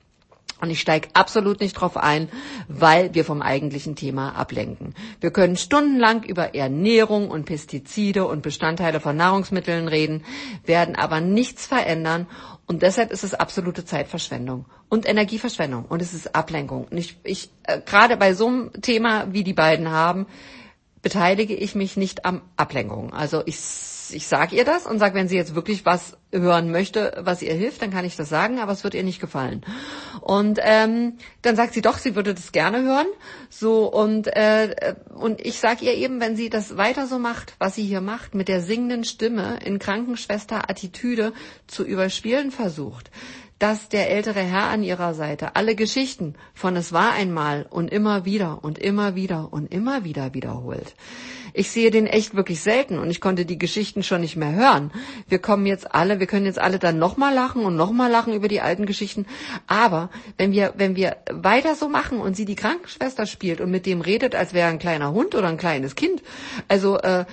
[0.61, 2.28] Und ich steige absolut nicht drauf ein,
[2.68, 4.95] weil wir vom eigentlichen Thema ablenken.
[5.20, 10.22] Wir können stundenlang über Ernährung und Pestizide und Bestandteile von Nahrungsmitteln reden,
[10.66, 12.26] werden aber nichts verändern.
[12.66, 16.87] Und deshalb ist es absolute Zeitverschwendung und Energieverschwendung und es ist Ablenkung.
[16.91, 20.26] Und ich, ich äh, gerade bei so einem Thema, wie die beiden haben,
[21.03, 23.13] beteilige ich mich nicht am Ablenkung.
[23.13, 23.57] Also ich,
[24.11, 27.55] ich sage ihr das und sage, wenn sie jetzt wirklich was hören möchte, was ihr
[27.55, 29.65] hilft, dann kann ich das sagen, aber es wird ihr nicht gefallen.
[30.21, 33.07] Und ähm, dann sagt sie doch, sie würde das gerne hören.
[33.49, 37.75] So und äh, und ich sage ihr eben, wenn sie das weiter so macht, was
[37.75, 41.33] sie hier macht, mit der singenden Stimme in Krankenschwester-Attitüde
[41.67, 43.11] zu überspielen versucht,
[43.61, 48.25] dass der ältere Herr an ihrer Seite alle Geschichten von es war einmal und immer
[48.25, 50.95] wieder und immer wieder und immer wieder wiederholt.
[51.53, 54.93] Ich sehe den echt wirklich selten und ich konnte die Geschichten schon nicht mehr hören.
[55.29, 58.49] Wir kommen jetzt alle, wir können jetzt alle dann nochmal lachen und nochmal lachen über
[58.49, 59.27] die alten Geschichten.
[59.67, 60.09] Aber
[60.39, 64.01] wenn wir, wenn wir weiter so machen und sie die Krankenschwester spielt und mit dem
[64.01, 66.23] redet, als wäre ein kleiner Hund oder ein kleines Kind,
[66.69, 67.27] also äh,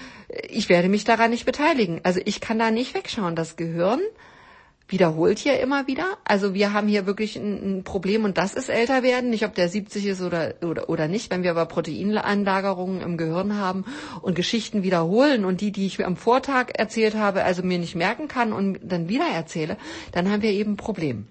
[0.50, 2.02] ich werde mich daran nicht beteiligen.
[2.04, 3.36] Also ich kann da nicht wegschauen.
[3.36, 4.02] Das Gehirn
[4.88, 6.18] wiederholt hier immer wieder.
[6.24, 9.54] Also wir haben hier wirklich ein, ein, Problem und das ist älter werden, nicht ob
[9.54, 11.30] der 70 ist oder, oder, oder nicht.
[11.30, 13.86] Wenn wir aber Proteinanlagerungen im Gehirn haben
[14.22, 18.28] und Geschichten wiederholen und die, die ich am Vortag erzählt habe, also mir nicht merken
[18.28, 19.78] kann und dann wieder erzähle,
[20.12, 21.28] dann haben wir eben ein Problem.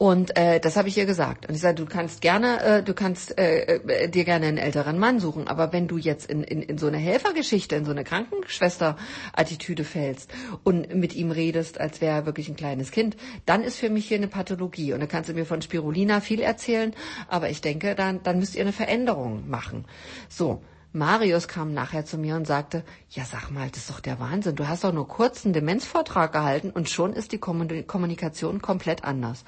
[0.00, 1.46] Und äh, das habe ich ihr gesagt.
[1.46, 4.98] Und ich sage, du kannst gerne, äh, du kannst äh, äh, dir gerne einen älteren
[4.98, 8.02] Mann suchen, aber wenn du jetzt in, in, in so eine Helfergeschichte, in so eine
[8.02, 10.32] Krankenschwester-Attitüde fällst
[10.64, 14.08] und mit ihm redest, als wäre er wirklich ein kleines Kind, dann ist für mich
[14.08, 14.94] hier eine Pathologie.
[14.94, 16.94] Und da kannst du mir von Spirulina viel erzählen,
[17.28, 19.84] aber ich denke, dann, dann müsst ihr eine Veränderung machen.
[20.30, 20.62] So,
[20.92, 24.56] Marius kam nachher zu mir und sagte, ja sag mal, das ist doch der Wahnsinn.
[24.56, 29.44] Du hast doch nur kurz einen Demenzvortrag gehalten und schon ist die Kommunikation komplett anders.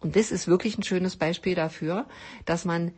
[0.00, 2.06] Und das ist wirklich ein schönes Beispiel dafür,
[2.44, 2.92] dass man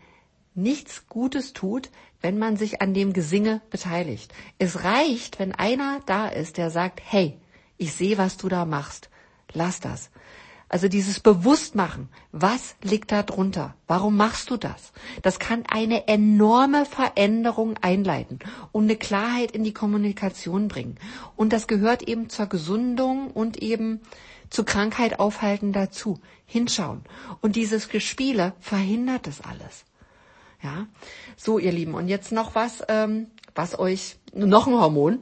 [0.55, 1.91] nichts Gutes tut,
[2.23, 4.33] wenn man sich an dem Gesinge beteiligt.
[4.59, 7.39] Es reicht, wenn einer da ist, der sagt, hey,
[7.77, 9.11] ich sehe, was du da machst.
[9.53, 10.11] Lass das.
[10.73, 13.75] Also dieses Bewusstmachen, was liegt da drunter?
[13.87, 14.95] Warum machst du das?
[15.21, 18.39] Das kann eine enorme Veränderung einleiten
[18.73, 20.97] und eine Klarheit in die Kommunikation bringen.
[21.37, 24.01] Und das gehört eben zur Gesundung und eben
[24.49, 26.19] zu Krankheit aufhalten dazu.
[26.47, 27.03] Hinschauen.
[27.43, 29.85] Und dieses Gespiele verhindert das alles.
[30.63, 30.87] Ja,
[31.37, 31.93] so ihr Lieben.
[31.93, 35.19] Und jetzt noch was, ähm, was euch, noch ein Hormon,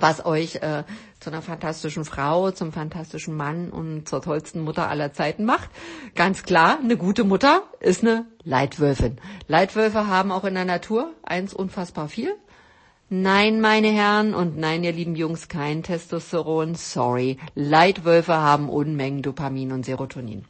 [0.00, 0.84] was euch äh,
[1.20, 5.70] zu einer fantastischen Frau, zum fantastischen Mann und zur tollsten Mutter aller Zeiten macht.
[6.14, 9.18] Ganz klar, eine gute Mutter ist eine Leitwölfin.
[9.48, 12.34] Leitwölfe haben auch in der Natur eins unfassbar viel.
[13.12, 16.76] Nein, meine Herren und nein, ihr lieben Jungs, kein Testosteron.
[16.76, 17.38] Sorry.
[17.56, 20.44] Leitwölfe haben Unmengen Dopamin und Serotonin.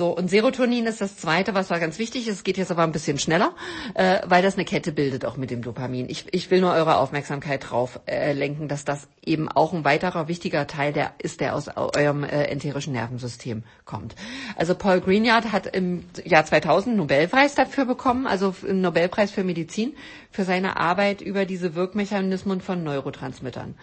[0.00, 2.36] So, und Serotonin ist das zweite, was war ganz wichtig ist.
[2.36, 3.54] Es geht jetzt aber ein bisschen schneller,
[3.92, 6.08] äh, weil das eine Kette bildet, auch mit dem Dopamin.
[6.08, 10.26] Ich, ich will nur eure Aufmerksamkeit drauf äh, lenken, dass das eben auch ein weiterer
[10.26, 14.14] wichtiger Teil der ist, der aus eurem äh, enterischen Nervensystem kommt.
[14.56, 19.44] Also Paul Greenyard hat im Jahr 2000 einen Nobelpreis dafür bekommen, also einen Nobelpreis für
[19.44, 19.92] Medizin,
[20.30, 23.74] für seine Arbeit über diese Wirkmechanismen von Neurotransmittern.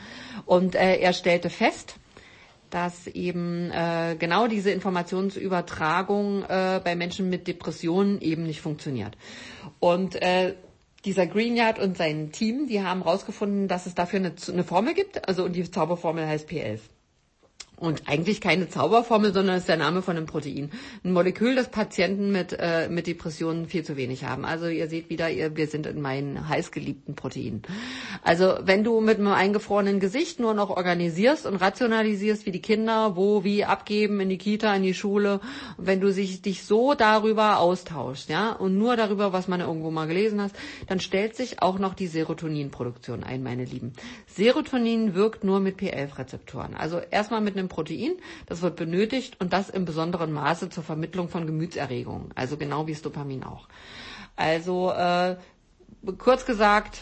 [0.47, 1.93] Und äh, er stellte fest,
[2.70, 9.18] dass eben äh, genau diese Informationsübertragung äh, bei Menschen mit Depressionen eben nicht funktioniert.
[9.80, 10.55] Und äh,
[11.05, 15.28] dieser Greenyard und sein Team, die haben herausgefunden, dass es dafür eine, eine Formel gibt,
[15.28, 16.80] also und die Zauberformel heißt P11.
[17.80, 20.71] Und eigentlich keine Zauberformel, sondern ist der Name von einem Protein.
[21.03, 24.45] Ein Molekül, das Patienten mit, äh, mit Depressionen viel zu wenig haben.
[24.45, 27.61] Also ihr seht wieder, ihr, wir sind in meinen heißgeliebten Proteinen.
[28.23, 33.15] Also wenn du mit einem eingefrorenen Gesicht nur noch organisierst und rationalisierst, wie die Kinder
[33.15, 35.39] wo, wie abgeben in die Kita, in die Schule,
[35.78, 40.07] wenn du sich, dich so darüber austauschst, ja, und nur darüber, was man irgendwo mal
[40.07, 40.55] gelesen hast,
[40.88, 43.93] dann stellt sich auch noch die Serotoninproduktion ein, meine Lieben.
[44.25, 46.73] Serotonin wirkt nur mit P11-Rezeptoren.
[46.73, 48.13] Also erstmal mit einem einem Protein.
[48.45, 52.32] Das wird benötigt und das im besonderen Maße zur Vermittlung von Gemütserregungen.
[52.36, 53.68] Also genau wie das Dopamin auch.
[54.36, 55.36] Also äh,
[56.18, 56.99] kurz gesagt,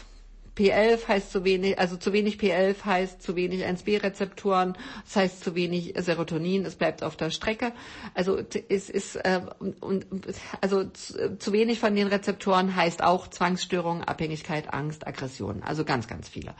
[0.56, 5.54] P11 heißt zu wenig, also zu wenig P11 heißt zu wenig 1B-Rezeptoren, das heißt zu
[5.54, 7.74] wenig Serotonin, es bleibt auf der Strecke.
[8.14, 8.40] Also
[8.70, 9.42] es ist äh,
[9.82, 10.06] und
[10.62, 15.62] also zu, zu wenig von den Rezeptoren heißt auch Zwangsstörungen, Abhängigkeit, Angst, Aggression.
[15.62, 16.54] Also ganz, ganz viele.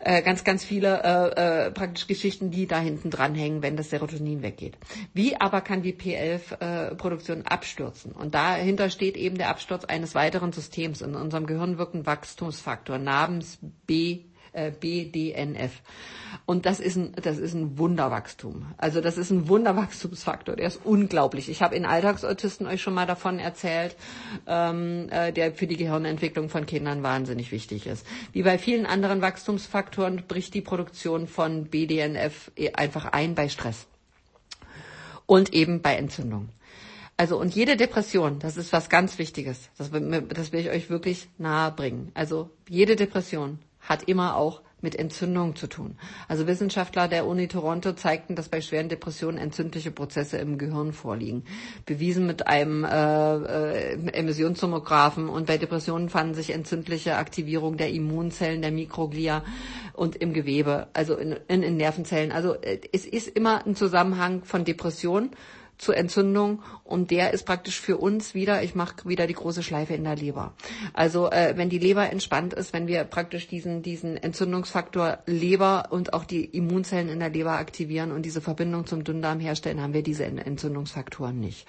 [0.00, 4.42] Äh, ganz, ganz viele äh, äh, praktisch Geschichten, die da hinten dranhängen, wenn das Serotonin
[4.42, 4.76] weggeht.
[5.12, 8.12] Wie aber kann die P11-Produktion äh, abstürzen?
[8.12, 11.00] Und dahinter steht eben der Absturz eines weiteren Systems.
[11.02, 14.20] In unserem Gehirn wirkt ein Wachstumsfaktor namens B
[14.52, 15.72] äh, BDNF.
[16.46, 18.66] Und das ist ein, das ist ein Wunderwachstum.
[18.76, 20.56] Also das ist ein Wunderwachstumsfaktor.
[20.56, 21.48] Der ist unglaublich.
[21.48, 23.96] Ich habe in Alltagsautisten euch schon mal davon erzählt,
[24.46, 28.06] ähm, äh, der für die Gehirnentwicklung von Kindern wahnsinnig wichtig ist.
[28.32, 33.86] Wie bei vielen anderen Wachstumsfaktoren bricht die Produktion von BDNF einfach ein bei Stress
[35.26, 36.48] und eben bei Entzündung.
[37.16, 39.70] Also und jede Depression, das ist was ganz Wichtiges.
[39.76, 42.12] Das, das will ich euch wirklich nahe bringen.
[42.14, 43.58] Also jede Depression
[43.88, 45.96] hat immer auch mit Entzündung zu tun.
[46.28, 51.44] Also Wissenschaftler der Uni Toronto zeigten, dass bei schweren Depressionen entzündliche Prozesse im Gehirn vorliegen.
[51.84, 53.36] Bewiesen mit einem äh,
[53.94, 55.28] äh, Emissionssomographen.
[55.28, 59.42] Und bei Depressionen fanden sich entzündliche Aktivierung der Immunzellen, der Mikroglia
[59.94, 62.30] und im Gewebe, also in, in, in Nervenzellen.
[62.30, 65.30] Also äh, es ist immer ein Zusammenhang von Depression
[65.78, 69.94] zur Entzündung und der ist praktisch für uns wieder, ich mache wieder die große Schleife
[69.94, 70.52] in der Leber.
[70.92, 76.12] Also äh, wenn die Leber entspannt ist, wenn wir praktisch diesen, diesen Entzündungsfaktor Leber und
[76.12, 80.02] auch die Immunzellen in der Leber aktivieren und diese Verbindung zum Dünndarm herstellen, haben wir
[80.02, 81.66] diese Entzündungsfaktoren nicht.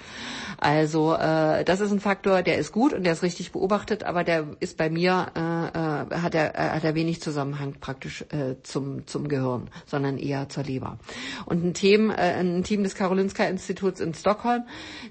[0.57, 4.23] Also äh, das ist ein Faktor, der ist gut und der ist richtig beobachtet, aber
[4.23, 5.78] der ist bei mir, äh,
[6.09, 10.63] hat, er, äh, hat er wenig Zusammenhang praktisch äh, zum, zum Gehirn, sondern eher zur
[10.63, 10.99] Leber.
[11.45, 14.63] Und ein Team, äh, ein Team des Karolinska Instituts in Stockholm.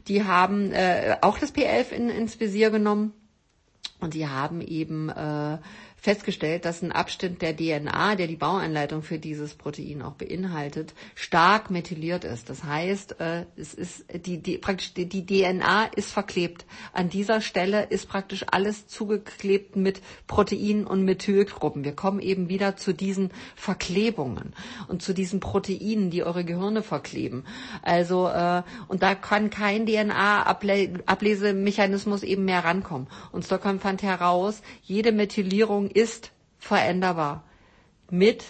[0.08, 3.12] Die haben äh, auch das P11 in, ins Visier genommen
[4.00, 5.58] und die haben eben äh,
[6.00, 11.70] festgestellt, dass ein Abschnitt der DNA, der die Bauanleitung für dieses Protein auch beinhaltet, stark
[11.70, 12.48] methyliert ist.
[12.48, 16.64] Das heißt, äh, es ist die, die praktisch die, die DNA ist verklebt.
[16.92, 21.82] An dieser Stelle ist praktisch alles zugeklebt mit Proteinen und Methylgruppen.
[21.84, 24.54] Wir kommen eben wieder zu diesen Verklebungen
[24.86, 27.44] und zu diesen Proteinen, die eure Gehirne verkleben.
[27.82, 33.08] Also äh, und da kann kein DNA-Ablesemechanismus eben mehr rankommen.
[33.32, 37.44] Und Stockholm fand heraus, jede Methylierung ist veränderbar.
[38.10, 38.44] Mit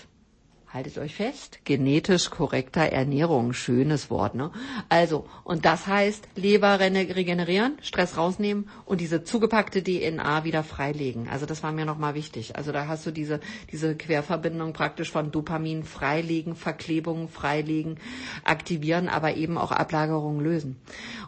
[0.73, 4.51] haltet euch fest, genetisch korrekter Ernährung, schönes Wort, ne?
[4.91, 11.29] Also, und das heißt, Leber regenerieren, Stress rausnehmen und diese zugepackte DNA wieder freilegen.
[11.29, 12.57] Also das war mir nochmal wichtig.
[12.57, 13.41] Also da hast du diese,
[13.73, 17.97] diese Querverbindung praktisch von Dopamin freilegen, Verklebungen freilegen,
[18.45, 20.77] aktivieren, aber eben auch Ablagerungen lösen.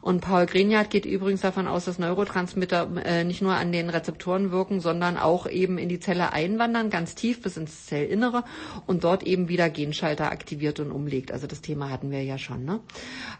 [0.02, 4.50] Und Paul Grignard geht übrigens davon aus, dass Neurotransmitter äh, nicht nur an den Rezeptoren
[4.50, 8.44] wirken, sondern auch eben in die Zelle einwandern, ganz tief bis ins Zellinnere
[8.86, 11.32] und dort eben wieder Genschalter aktiviert und umlegt.
[11.32, 12.64] Also das Thema hatten wir ja schon.
[12.64, 12.80] Ne?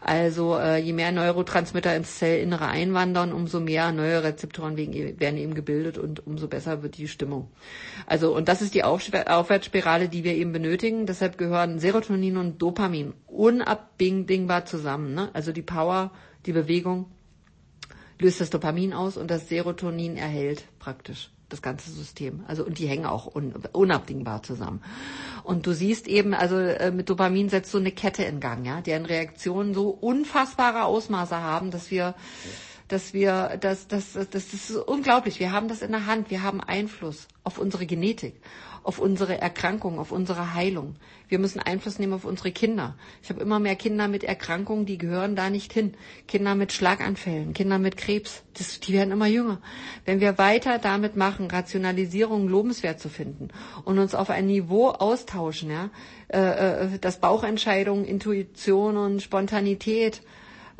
[0.01, 5.97] Also äh, je mehr Neurotransmitter ins Zellinnere einwandern, umso mehr neue Rezeptoren werden eben gebildet
[5.97, 7.51] und umso besser wird die Stimmung.
[8.05, 11.05] Also und das ist die Aufwärtsspirale, die wir eben benötigen.
[11.05, 15.13] Deshalb gehören Serotonin und Dopamin unabdingbar zusammen.
[15.13, 15.29] Ne?
[15.33, 16.11] Also die Power,
[16.45, 17.07] die Bewegung
[18.19, 22.43] löst das Dopamin aus und das Serotonin erhält praktisch das ganze System.
[22.47, 24.81] Also und die hängen auch un, unabdingbar zusammen.
[25.43, 28.81] Und du siehst eben, also äh, mit Dopamin setzt du eine Kette in Gang, ja,
[28.81, 32.15] deren Reaktionen so unfassbare Ausmaße haben, dass wir
[32.87, 35.39] dass wir, dass, dass, das, das ist unglaublich.
[35.39, 36.29] Wir haben das in der Hand.
[36.29, 38.35] Wir haben Einfluss auf unsere Genetik
[38.83, 40.95] auf unsere Erkrankung, auf unsere Heilung.
[41.29, 42.95] Wir müssen Einfluss nehmen auf unsere Kinder.
[43.21, 45.93] Ich habe immer mehr Kinder mit Erkrankungen, die gehören da nicht hin.
[46.27, 49.61] Kinder mit Schlaganfällen, Kinder mit Krebs, das, die werden immer jünger.
[50.05, 53.49] Wenn wir weiter damit machen, Rationalisierung lobenswert zu finden
[53.85, 55.89] und uns auf ein Niveau austauschen, ja,
[56.33, 60.21] äh, äh dass Bauchentscheidungen, Intuition und Spontanität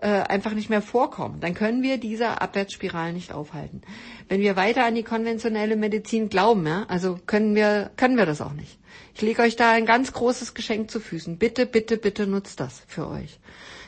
[0.02, 3.82] äh, einfach nicht mehr vorkommen, dann können wir diese Abwärtsspiralen nicht aufhalten.
[4.28, 8.42] Wenn wir weiter an die konventionelle Medizin glauben, ja, also können wir, können wir das
[8.42, 8.80] auch nicht.
[9.14, 11.38] Ich lege euch da ein ganz großes Geschenk zu Füßen.
[11.38, 13.40] Bitte, bitte, bitte nutzt das für euch.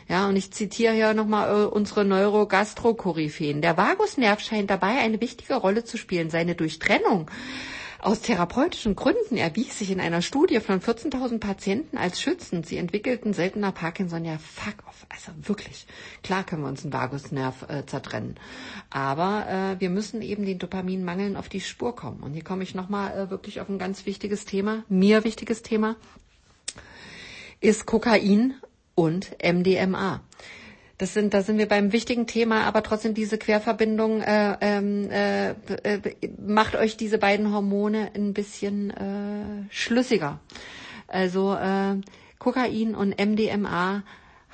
[0.10, 3.62] Ja, und ich zitiere hier nochmal äh, unsere Neurogastro-Koryphäen.
[3.62, 6.30] Der Vagusnerv scheint dabei eine wichtige Rolle zu spielen.
[6.30, 7.30] Seine Durchtrennung
[8.04, 12.66] aus therapeutischen Gründen erwies sich in einer Studie von 14.000 Patienten als schützend.
[12.66, 14.26] Sie entwickelten seltener Parkinson.
[14.26, 15.06] Ja, fuck off.
[15.08, 15.88] Also wirklich.
[16.22, 18.36] Klar können wir uns einen Vagusnerv äh, zertrennen.
[18.90, 22.22] Aber äh, wir müssen eben den Dopaminmangeln auf die Spur kommen.
[22.22, 25.96] Und hier komme ich nochmal äh, wirklich auf ein ganz wichtiges Thema, mir wichtiges Thema,
[27.62, 28.56] ist Kokain
[28.96, 30.22] und MDMA.
[31.04, 35.50] Das sind, da sind wir beim wichtigen Thema, aber trotzdem diese Querverbindung äh, ähm, äh,
[35.50, 36.00] äh,
[36.40, 40.40] macht euch diese beiden Hormone ein bisschen äh, schlüssiger.
[41.10, 41.98] Also äh,
[42.40, 44.04] Kokain und MDMA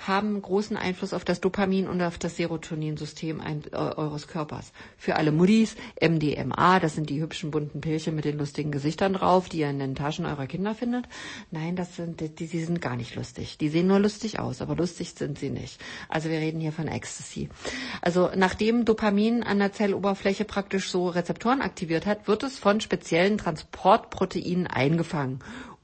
[0.07, 3.41] haben großen Einfluss auf das Dopamin und auf das Serotoninsystem
[3.71, 4.71] eures Körpers.
[4.97, 9.49] Für alle Muddis, MDMA, das sind die hübschen bunten Pillchen mit den lustigen Gesichtern drauf,
[9.49, 11.05] die ihr in den Taschen eurer Kinder findet.
[11.51, 13.57] Nein, das sind, die, die sind gar nicht lustig.
[13.57, 15.81] Die sehen nur lustig aus, aber lustig sind sie nicht.
[16.07, 17.49] Also wir reden hier von Ecstasy.
[18.01, 23.37] Also nachdem Dopamin an der Zelloberfläche praktisch so Rezeptoren aktiviert hat, wird es von speziellen
[23.37, 25.39] Transportproteinen eingefangen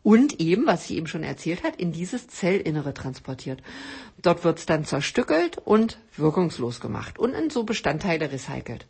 [0.05, 3.63] und eben, was ich eben schon erzählt hat, in dieses Zellinnere transportiert.
[4.21, 8.85] Dort wird es dann zerstückelt und wirkungslos gemacht und in so Bestandteile recycelt.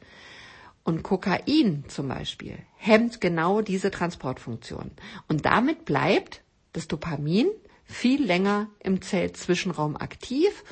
[0.83, 4.91] Und Kokain zum Beispiel hemmt genau diese Transportfunktion.
[5.29, 6.41] Und damit bleibt
[6.73, 7.47] das Dopamin
[7.85, 10.65] viel länger im Zellzwischenraum aktiv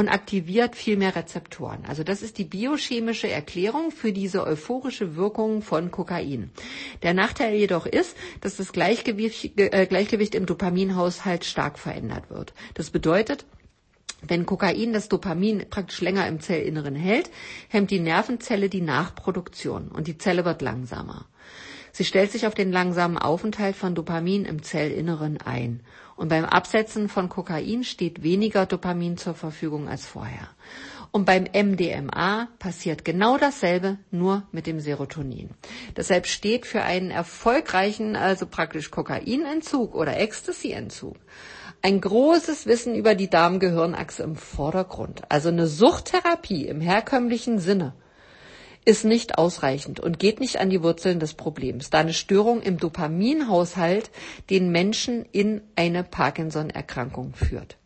[0.00, 1.84] und aktiviert viel mehr Rezeptoren.
[1.86, 6.50] Also das ist die biochemische Erklärung für diese euphorische Wirkung von Kokain.
[7.02, 12.54] Der Nachteil jedoch ist, dass das Gleichgewicht, äh, Gleichgewicht im Dopaminhaushalt stark verändert wird.
[12.72, 13.44] Das bedeutet,
[14.22, 17.30] wenn Kokain das Dopamin praktisch länger im Zellinneren hält,
[17.68, 21.26] hemmt die Nervenzelle die Nachproduktion und die Zelle wird langsamer.
[21.92, 25.80] Sie stellt sich auf den langsamen Aufenthalt von Dopamin im Zellinneren ein.
[26.20, 30.50] Und beim Absetzen von Kokain steht weniger Dopamin zur Verfügung als vorher.
[31.12, 35.48] Und beim MDMA passiert genau dasselbe, nur mit dem Serotonin.
[35.96, 41.16] Deshalb steht für einen erfolgreichen, also praktisch Kokainentzug oder Ecstasy-Entzug,
[41.80, 45.22] ein großes Wissen über die Darm-Gehirn-Achse im Vordergrund.
[45.30, 47.94] Also eine Suchttherapie im herkömmlichen Sinne
[48.84, 52.78] ist nicht ausreichend und geht nicht an die Wurzeln des Problems, da eine Störung im
[52.78, 54.10] Dopaminhaushalt
[54.48, 57.76] den Menschen in eine Parkinson-Erkrankung führt.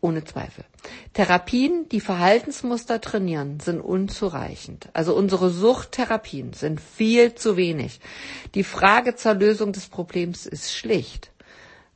[0.00, 0.64] Ohne Zweifel.
[1.12, 4.88] Therapien, die Verhaltensmuster trainieren, sind unzureichend.
[4.94, 8.00] Also unsere Suchttherapien sind viel zu wenig.
[8.56, 11.30] Die Frage zur Lösung des Problems ist schlicht.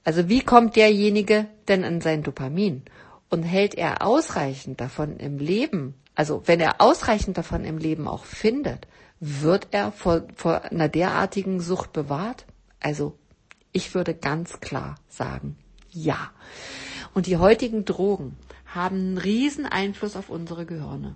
[0.05, 2.83] Also wie kommt derjenige denn an sein Dopamin?
[3.29, 8.25] Und hält er ausreichend davon im Leben also wenn er ausreichend davon im Leben auch
[8.25, 8.89] findet,
[9.21, 12.47] wird er vor, vor einer derartigen Sucht bewahrt?
[12.81, 13.17] Also
[13.71, 15.57] ich würde ganz klar sagen,
[15.91, 16.31] ja.
[17.15, 18.37] Und die heutigen Drogen
[18.67, 21.15] haben einen riesen Einfluss auf unsere Gehirne.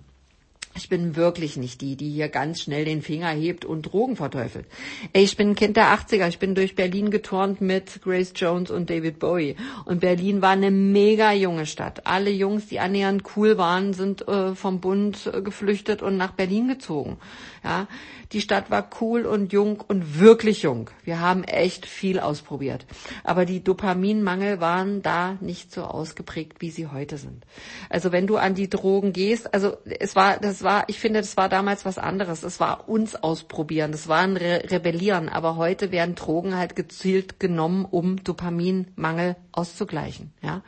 [0.73, 4.65] Ich bin wirklich nicht die, die hier ganz schnell den Finger hebt und Drogen verteufelt.
[5.11, 6.29] Ey, ich bin ein Kind der 80er.
[6.29, 9.57] Ich bin durch Berlin geturnt mit Grace Jones und David Bowie.
[9.83, 12.07] Und Berlin war eine mega junge Stadt.
[12.07, 16.69] Alle Jungs, die annähernd cool waren, sind äh, vom Bund äh, geflüchtet und nach Berlin
[16.69, 17.17] gezogen.
[17.63, 17.87] Ja,
[18.31, 20.89] die Stadt war cool und jung und wirklich jung.
[21.03, 22.87] Wir haben echt viel ausprobiert.
[23.23, 27.45] Aber die Dopaminmangel waren da nicht so ausgeprägt, wie sie heute sind.
[27.89, 31.37] Also wenn du an die Drogen gehst, also es war, das war, ich finde, das
[31.37, 32.43] war damals was anderes.
[32.43, 35.29] Es war uns ausprobieren, das war ein Re Rebellieren.
[35.29, 40.33] Aber heute werden Drogen halt gezielt genommen, um Dopaminmangel auszugleichen.
[40.41, 40.61] Ja,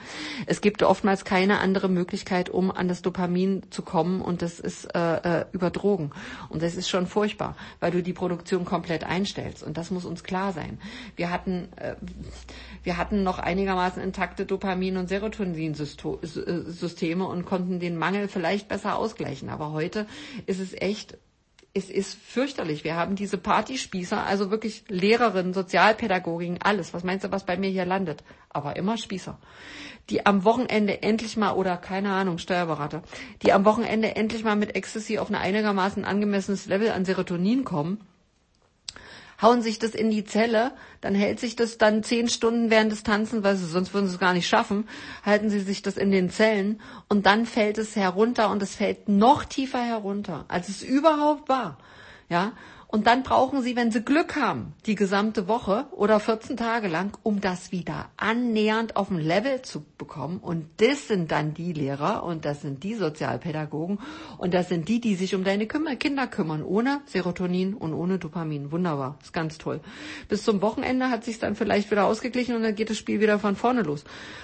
[0.45, 4.93] es gibt oftmals keine andere Möglichkeit, um an das Dopamin zu kommen, und das ist
[4.95, 6.11] äh, äh über Drogen.
[6.49, 9.63] Und das ist schon furchtbar, weil du die Produktion komplett einstellst.
[9.63, 10.79] Und das muss uns klar sein.
[11.15, 11.95] Wir hatten, äh,
[12.84, 19.49] wir hatten noch einigermaßen intakte Dopamin- und Serotoninsysteme und konnten den Mangel vielleicht besser ausgleichen.
[19.49, 20.07] Aber heute
[20.45, 21.17] ist es echt
[21.76, 22.84] es ist fürchterlich.
[22.84, 26.93] Wir haben diese Partyspießer, also wirklich Lehrerinnen, Sozialpädagogin, alles.
[26.93, 28.24] Was meinst du, was bei mir hier landet?
[28.49, 29.39] Aber immer Spießer.
[30.11, 33.01] Die am Wochenende endlich mal, oder keine Ahnung, Steuerberater,
[33.41, 38.01] die am Wochenende endlich mal mit Ecstasy auf ein einigermaßen angemessenes Level an Serotonin kommen
[39.41, 40.71] hauen sich das in die Zelle,
[41.01, 44.13] dann hält sich das dann zehn Stunden während des Tanzens, weil sie, sonst würden sie
[44.13, 44.88] es gar nicht schaffen,
[45.25, 49.09] halten sie sich das in den Zellen und dann fällt es herunter und es fällt
[49.09, 51.77] noch tiefer herunter, als es überhaupt war.
[52.29, 52.53] Ja,
[52.93, 57.17] und dann brauchen Sie, wenn Sie Glück haben, die gesamte Woche oder 14 Tage lang,
[57.23, 60.37] um das wieder annähernd auf ein Level zu bekommen.
[60.37, 63.97] Und das sind dann die Lehrer und das sind die Sozialpädagogen
[64.37, 68.71] und das sind die, die sich um deine Kinder kümmern, ohne Serotonin und ohne Dopamin.
[68.71, 69.79] Wunderbar, ist ganz toll.
[70.29, 73.39] Bis zum Wochenende hat sich dann vielleicht wieder ausgeglichen und dann geht das Spiel wieder
[73.39, 74.03] von vorne los.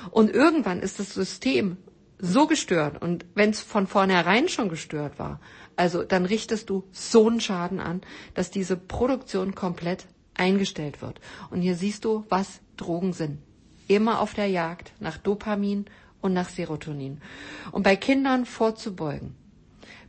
[0.10, 1.78] Und irgendwann ist das System
[2.18, 5.40] so gestört und wenn es von vornherein schon gestört war,
[5.80, 8.02] also dann richtest du so einen Schaden an,
[8.34, 11.22] dass diese Produktion komplett eingestellt wird.
[11.52, 13.40] Und hier siehst du, was Drogen sind.
[13.88, 15.86] Immer auf der Jagd nach Dopamin
[16.20, 17.22] und nach Serotonin.
[17.72, 19.36] Und bei Kindern vorzubeugen,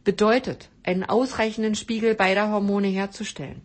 [0.03, 3.63] bedeutet, einen ausreichenden Spiegel beider Hormone herzustellen,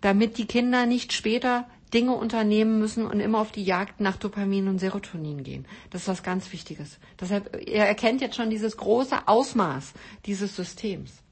[0.00, 4.68] damit die Kinder nicht später Dinge unternehmen müssen und immer auf die Jagd nach Dopamin
[4.68, 5.66] und Serotonin gehen.
[5.90, 7.00] Das ist was ganz Wichtiges.
[7.20, 9.94] Deshalb, ihr erkennt jetzt schon dieses große Ausmaß
[10.24, 11.24] dieses Systems.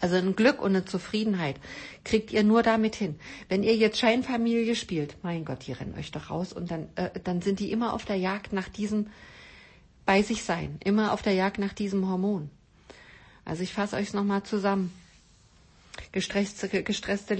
[0.00, 1.56] Also ein Glück und eine Zufriedenheit
[2.04, 3.18] kriegt ihr nur damit hin.
[3.48, 7.10] Wenn ihr jetzt Scheinfamilie spielt, mein Gott, die rennen euch doch raus und dann, äh,
[7.24, 9.08] dann sind die immer auf der Jagd nach diesem
[10.06, 12.48] bei sich sein, immer auf der Jagd nach diesem Hormon.
[13.44, 14.90] Also ich fasse euch nochmal zusammen.
[16.12, 17.36] Gestresste, gestresste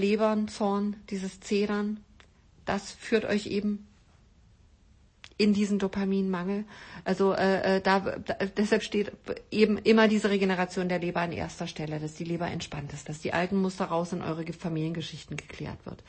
[0.47, 1.99] Zorn, dieses Zedern,
[2.65, 3.87] das führt euch eben
[5.39, 6.65] in diesen Dopaminmangel.
[7.05, 9.13] Also äh, äh, da, da deshalb steht
[9.49, 13.19] eben immer diese Regeneration der Leber an erster Stelle, dass die Leber entspannt ist, dass
[13.21, 16.03] die alten Muster raus in eure Familiengeschichten geklärt wird.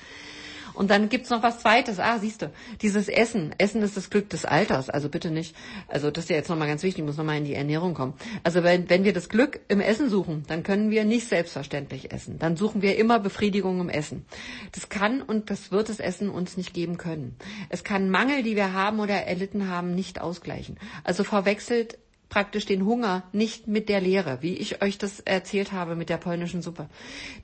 [0.75, 1.99] Und dann gibt's noch was Zweites.
[1.99, 2.51] Ah, siehst du,
[2.83, 3.55] dieses Essen.
[3.59, 4.91] Essen ist das Glück des Alters.
[4.91, 5.55] Also bitte nicht.
[5.89, 8.15] Also das ist ja jetzt nochmal ganz wichtig, muss nochmal in die Ernährung kommen.
[8.45, 12.39] Also wenn, wenn wir das Glück im Essen suchen, dann können wir nicht selbstverständlich essen.
[12.39, 14.25] Dann suchen wir immer Befriedigung im Essen.
[14.73, 17.37] Das kann und das wird das Essen uns nicht geben können.
[17.69, 20.79] Es kann Mangel, die wir haben oder erlitten haben, nicht ausgleichen.
[21.05, 21.99] Also verwechselt
[22.31, 26.17] praktisch den Hunger nicht mit der Leere, wie ich euch das erzählt habe mit der
[26.17, 26.89] polnischen Suppe.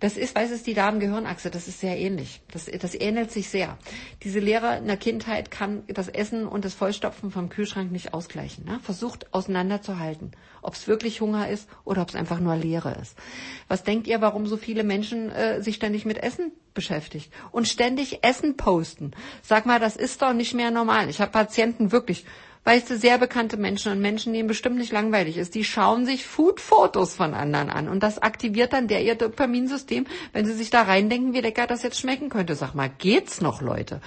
[0.00, 2.40] Das ist, weiß es die Darm-Gehirnachse, das ist sehr ähnlich.
[2.52, 3.76] Das, das ähnelt sich sehr.
[4.22, 8.64] Diese Leere in der Kindheit kann das Essen und das Vollstopfen vom Kühlschrank nicht ausgleichen.
[8.64, 8.78] Ne?
[8.80, 10.30] Versucht auseinanderzuhalten,
[10.62, 13.18] ob es wirklich Hunger ist oder ob es einfach nur Leere ist.
[13.66, 18.22] Was denkt ihr, warum so viele Menschen äh, sich ständig mit Essen beschäftigt und ständig
[18.22, 19.10] Essen posten?
[19.42, 21.10] Sag mal, das ist doch nicht mehr normal.
[21.10, 22.24] Ich habe Patienten wirklich
[22.66, 26.26] weißt du, sehr bekannte Menschen und Menschen, denen bestimmt nicht langweilig ist, die schauen sich
[26.26, 30.82] Food-Fotos von anderen an und das aktiviert dann der ihr Dopaminsystem, wenn sie sich da
[30.82, 32.56] reindenken, wie lecker das jetzt schmecken könnte.
[32.56, 34.00] Sag mal, geht's noch, Leute?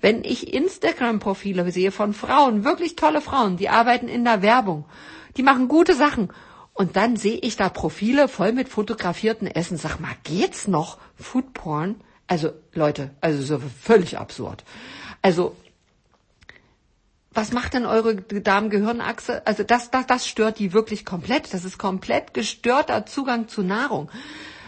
[0.00, 4.86] Wenn ich Instagram-Profile sehe von Frauen, wirklich tolle Frauen, die arbeiten in der Werbung,
[5.36, 6.32] die machen gute Sachen
[6.72, 9.76] und dann sehe ich da Profile voll mit fotografierten Essen.
[9.76, 10.98] Sag mal, geht's noch?
[11.14, 11.94] Foodporn?
[12.26, 14.64] Also Leute, also so völlig absurd.
[15.22, 15.54] Also
[17.32, 19.46] was macht denn eure Darm-Gehirnachse?
[19.46, 21.54] Also das, das, das stört die wirklich komplett.
[21.54, 24.10] Das ist komplett gestörter Zugang zu Nahrung.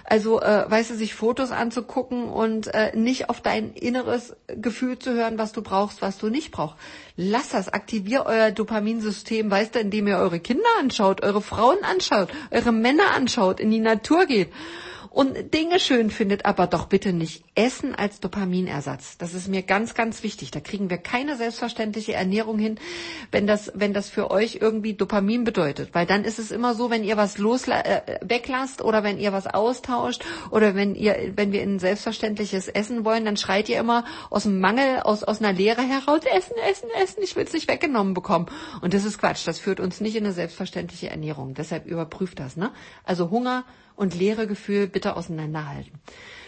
[0.05, 5.13] Also, äh, weißt du, sich Fotos anzugucken und äh, nicht auf dein inneres Gefühl zu
[5.13, 6.77] hören, was du brauchst, was du nicht brauchst.
[7.17, 12.29] Lass das, aktivier euer Dopaminsystem, weißt du, indem ihr eure Kinder anschaut, eure Frauen anschaut,
[12.51, 14.53] eure Männer anschaut, in die Natur geht
[15.13, 19.19] und Dinge schön findet, aber doch bitte nicht Essen als Dopaminersatz.
[19.19, 20.51] Das ist mir ganz, ganz wichtig.
[20.51, 22.79] Da kriegen wir keine selbstverständliche Ernährung hin,
[23.31, 25.91] wenn das, wenn das für euch irgendwie Dopamin bedeutet.
[25.93, 29.35] Weil dann ist es immer so, wenn ihr was los, äh, weglasst oder wenn ihr
[29.35, 33.79] was austauscht oder wenn ihr, wenn wir in ein selbstverständliches Essen wollen, dann schreit ihr
[33.79, 37.53] immer aus dem Mangel, aus, aus einer Leere heraus, Essen, Essen, Essen, ich will es
[37.53, 38.47] nicht weggenommen bekommen.
[38.81, 39.47] Und das ist Quatsch.
[39.47, 41.53] Das führt uns nicht in eine selbstverständliche Ernährung.
[41.53, 42.73] Deshalb überprüft das, ne?
[43.05, 43.65] Also Hunger,
[43.97, 45.93] und leere Gefühl bitte auseinanderhalten.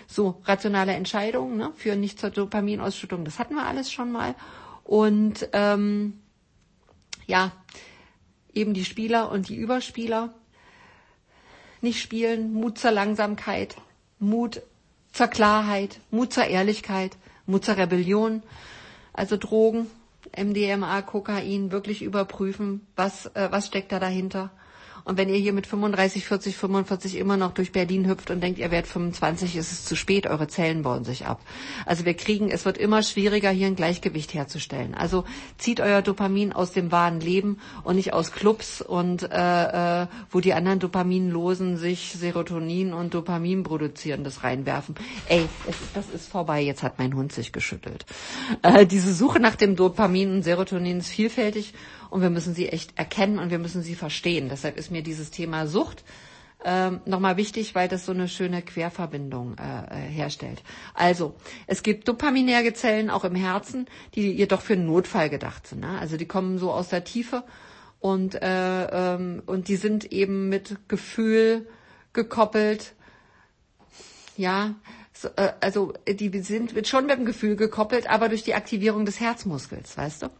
[0.06, 3.24] So, rationale Entscheidungen ne, führen nicht zur Dopaminausschüttung.
[3.24, 4.34] Das hatten wir alles schon mal.
[4.84, 6.20] Und ähm,
[7.26, 7.52] ja,
[8.52, 10.34] eben die Spieler und die Überspieler
[11.80, 13.76] nicht spielen, Mut zur Langsamkeit,
[14.18, 14.62] Mut
[15.12, 17.16] zur Klarheit, Mut zur Ehrlichkeit,
[17.46, 18.42] Mut zur Rebellion,
[19.12, 19.86] also Drogen,
[20.36, 24.50] MDMA, Kokain, wirklich überprüfen, was, äh, was steckt da dahinter
[25.04, 28.58] Und wenn ihr hier mit 35, 40, 45 immer noch durch Berlin hüpft und denkt,
[28.58, 31.42] ihr werdet 25, ist es zu spät, eure Zellen bauen sich ab.
[31.84, 34.94] Also wir kriegen, es wird immer schwieriger, hier ein Gleichgewicht herzustellen.
[34.94, 35.24] Also
[35.58, 40.40] zieht euer Dopamin aus dem wahren Leben und nicht aus Clubs und äh, äh, wo
[40.40, 44.94] die anderen Dopaminlosen sich Serotonin und Dopamin produzieren, das reinwerfen.
[45.28, 48.06] Ey, es, das ist vorbei, jetzt hat mein Hund sich geschüttelt.
[48.62, 51.74] Äh, diese Suche nach dem Dopamin und Serotonin ist vielfältig
[52.14, 54.48] und wir müssen sie echt erkennen und wir müssen sie verstehen.
[54.48, 56.04] Deshalb ist mir dieses Thema Sucht
[56.64, 60.62] ähm, nochmal wichtig, weil das so eine schöne Querverbindung äh, äh, herstellt.
[60.94, 61.34] Also,
[61.66, 65.80] es gibt dopaminerge Zellen auch im Herzen, die jedoch für einen Notfall gedacht sind.
[65.80, 65.98] Ne?
[65.98, 67.42] Also die kommen so aus der Tiefe
[67.98, 71.66] und, äh, ähm, und die sind eben mit Gefühl
[72.12, 72.94] gekoppelt.
[74.36, 74.76] Ja,
[75.12, 79.18] so, äh, also die sind schon mit dem Gefühl gekoppelt, aber durch die Aktivierung des
[79.18, 80.30] Herzmuskels, weißt du?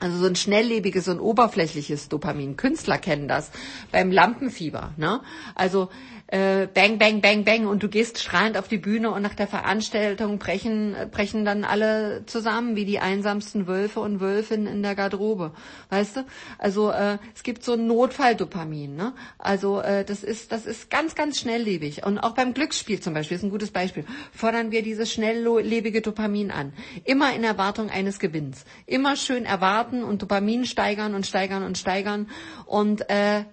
[0.00, 2.56] Also so ein schnelllebiges und oberflächliches Dopamin.
[2.56, 3.50] Künstler kennen das
[3.92, 4.92] beim Lampenfieber.
[4.96, 5.20] Ne?
[5.54, 5.90] Also
[6.30, 9.48] äh, bang, bang, bang, bang und du gehst strahlend auf die Bühne und nach der
[9.48, 15.52] Veranstaltung brechen, brechen dann alle zusammen wie die einsamsten Wölfe und Wölfinnen in der Garderobe.
[15.88, 16.24] Weißt du?
[16.58, 18.94] Also äh, es gibt so ein Notfalldopamin.
[18.94, 19.12] Ne?
[19.38, 22.06] Also äh, das ist das ist ganz, ganz schnelllebig.
[22.06, 24.04] Und auch beim Glücksspiel zum Beispiel ist ein gutes Beispiel.
[24.32, 26.72] Fordern wir dieses schnelllebige Dopamin an.
[27.04, 28.64] Immer in Erwartung eines Gewinns.
[28.86, 32.28] Immer schön erwarten und Dopamin steigern und steigern und steigern.
[32.66, 33.44] Und äh,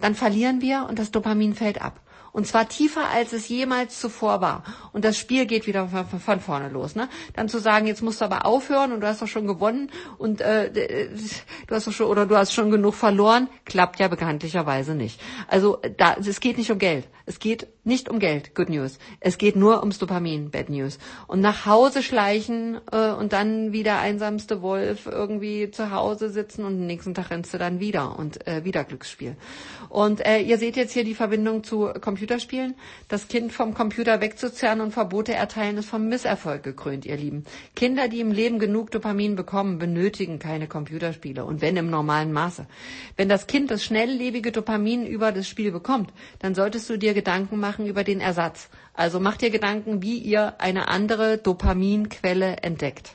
[0.00, 2.00] dann verlieren wir und das Dopamin fällt ab.
[2.34, 4.64] Und zwar tiefer, als es jemals zuvor war.
[4.92, 6.96] Und das Spiel geht wieder von, von vorne los.
[6.96, 7.08] Ne?
[7.34, 10.40] Dann zu sagen, jetzt musst du aber aufhören und du hast doch schon gewonnen und
[10.40, 11.08] äh,
[11.68, 15.20] du hast doch schon oder du hast schon genug verloren, klappt ja bekanntlicherweise nicht.
[15.46, 17.06] Also da, es geht nicht um Geld.
[17.26, 18.98] Es geht nicht um Geld, Good News.
[19.20, 20.98] Es geht nur ums Dopamin, Bad News.
[21.26, 26.64] Und nach Hause schleichen äh, und dann wie der einsamste Wolf irgendwie zu Hause sitzen
[26.64, 29.36] und den nächsten Tag rennst du dann wieder und äh, wieder Glücksspiel.
[29.94, 32.74] Und äh, ihr seht jetzt hier die Verbindung zu Computerspielen.
[33.06, 37.44] Das Kind vom Computer wegzuzerren und Verbote erteilen ist vom Misserfolg gekrönt, ihr Lieben.
[37.76, 42.66] Kinder, die im Leben genug Dopamin bekommen, benötigen keine Computerspiele und wenn im normalen Maße.
[43.16, 47.60] Wenn das Kind das schnelllebige Dopamin über das Spiel bekommt, dann solltest du dir Gedanken
[47.60, 48.70] machen über den Ersatz.
[48.94, 53.14] Also macht dir Gedanken, wie ihr eine andere Dopaminquelle entdeckt.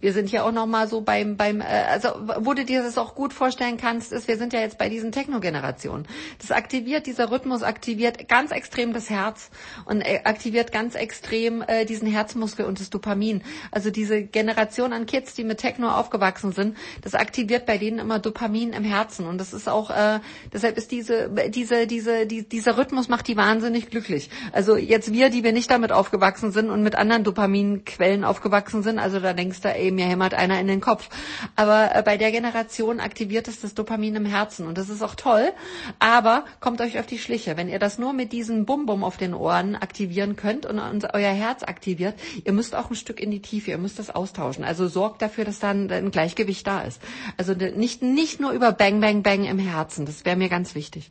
[0.00, 2.98] Wir sind ja auch noch mal so beim beim äh, also wo du dir das
[2.98, 6.06] auch gut vorstellen kannst, ist wir sind ja jetzt bei diesen Techno-Generationen.
[6.38, 9.50] Das aktiviert dieser Rhythmus aktiviert ganz extrem das Herz
[9.86, 13.42] und äh, aktiviert ganz extrem äh, diesen Herzmuskel und das Dopamin.
[13.72, 18.20] Also diese Generation an Kids, die mit Techno aufgewachsen sind, das aktiviert bei denen immer
[18.20, 20.20] Dopamin im Herzen und das ist auch äh,
[20.52, 24.30] deshalb ist diese diese diese die, dieser Rhythmus macht die wahnsinnig glücklich.
[24.52, 29.00] Also jetzt wir, die wir nicht damit aufgewachsen sind und mit anderen Dopaminquellen aufgewachsen sind,
[29.00, 31.08] also da denkst du, ey, mir hämmert einer in den Kopf.
[31.56, 35.14] Aber äh, bei der Generation aktiviert es das Dopamin im Herzen und das ist auch
[35.14, 35.52] toll.
[35.98, 37.56] Aber kommt euch auf die Schliche.
[37.56, 41.32] Wenn ihr das nur mit diesem Bum-Bum auf den Ohren aktivieren könnt und, und euer
[41.32, 42.14] Herz aktiviert,
[42.44, 44.64] ihr müsst auch ein Stück in die Tiefe, ihr müsst das austauschen.
[44.64, 47.00] Also sorgt dafür, dass dann ein Gleichgewicht da ist.
[47.36, 50.06] Also nicht, nicht nur über Bang, Bang, Bang im Herzen.
[50.06, 51.10] Das wäre mir ganz wichtig.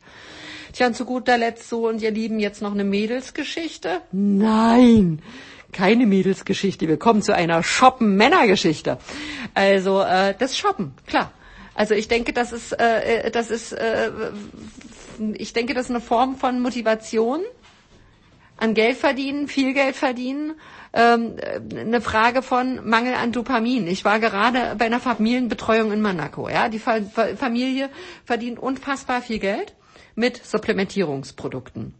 [0.72, 4.02] Tja, und zu guter Letzt so, und ihr Lieben, jetzt noch eine Mädelsgeschichte?
[4.12, 5.22] Nein!
[5.72, 6.88] Keine Mädelsgeschichte.
[6.88, 8.98] Wir kommen zu einer Shoppen-Männergeschichte.
[9.54, 11.32] Also äh, das Shoppen, klar.
[11.74, 14.10] Also ich denke, das ist, äh, äh, das ist, äh,
[15.34, 17.40] ich denke, das ist eine Form von Motivation
[18.56, 20.54] an Geld verdienen, viel Geld verdienen,
[20.92, 21.36] ähm,
[21.70, 23.86] eine Frage von Mangel an Dopamin.
[23.86, 26.48] Ich war gerade bei einer Familienbetreuung in Monaco.
[26.48, 27.00] Ja, die Fa
[27.36, 27.90] Familie
[28.24, 29.74] verdient unfassbar viel Geld
[30.16, 31.94] mit Supplementierungsprodukten.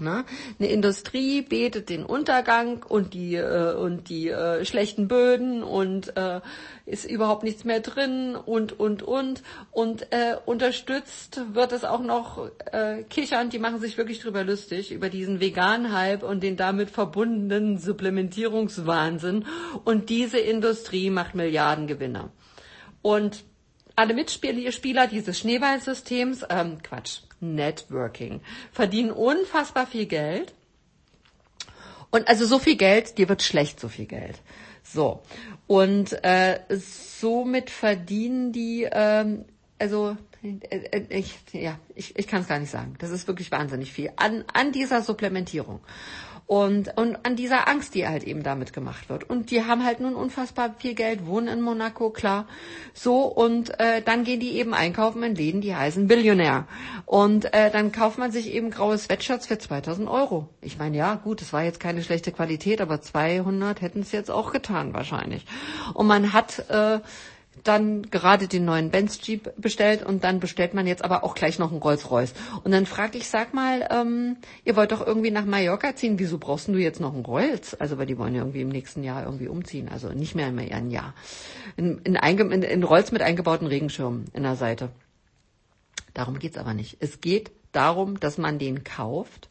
[0.00, 0.24] Ne?
[0.58, 6.40] Eine Industrie betet den Untergang und die äh, und die äh, schlechten Böden und äh,
[6.84, 12.50] ist überhaupt nichts mehr drin und und und und äh, unterstützt wird es auch noch
[12.72, 13.52] äh, kichernd.
[13.52, 19.44] Die machen sich wirklich drüber lustig über diesen veganen Hype und den damit verbundenen Supplementierungswahnsinn.
[19.84, 22.30] Und diese Industrie macht Milliardengewinne.
[23.00, 23.44] Und
[23.96, 27.20] alle Mitspieler dieses Schneeballsystems, ähm, Quatsch,
[27.54, 28.40] Networking.
[28.72, 30.52] Verdienen unfassbar viel Geld.
[32.10, 34.40] Und also so viel Geld, dir wird schlecht so viel Geld.
[34.82, 35.22] So.
[35.66, 39.44] Und äh, somit verdienen die, ähm,
[39.78, 42.94] also äh, ich, ja, ich, ich kann es gar nicht sagen.
[42.98, 45.80] Das ist wirklich wahnsinnig viel an, an dieser Supplementierung
[46.46, 49.28] und, und an dieser Angst, die halt eben damit gemacht wird.
[49.28, 52.46] Und die haben halt nun unfassbar viel Geld, wohnen in Monaco, klar.
[52.92, 56.66] So, und äh, dann gehen die eben einkaufen in Läden, die heißen Billionär.
[57.06, 60.48] Und äh, dann kauft man sich eben graue Sweatshirts für 2000 Euro.
[60.60, 64.30] Ich meine, ja, gut, es war jetzt keine schlechte Qualität, aber 200 hätten es jetzt
[64.30, 65.46] auch getan wahrscheinlich.
[65.94, 66.68] Und man hat...
[66.68, 67.00] Äh,
[67.62, 71.58] dann gerade den neuen Benz Jeep bestellt und dann bestellt man jetzt aber auch gleich
[71.58, 72.34] noch einen Rolls Royce.
[72.64, 76.38] Und dann frage ich, sag mal, ähm, ihr wollt doch irgendwie nach Mallorca ziehen, wieso
[76.38, 77.74] brauchst du jetzt noch einen Rolls?
[77.74, 80.74] Also weil die wollen ja irgendwie im nächsten Jahr irgendwie umziehen, also nicht mehr mehr
[80.74, 81.14] ein Jahr.
[81.76, 84.90] In, in, in, in Rolls mit eingebauten Regenschirmen in der Seite.
[86.12, 86.96] Darum geht's aber nicht.
[87.00, 89.48] Es geht darum, dass man den kauft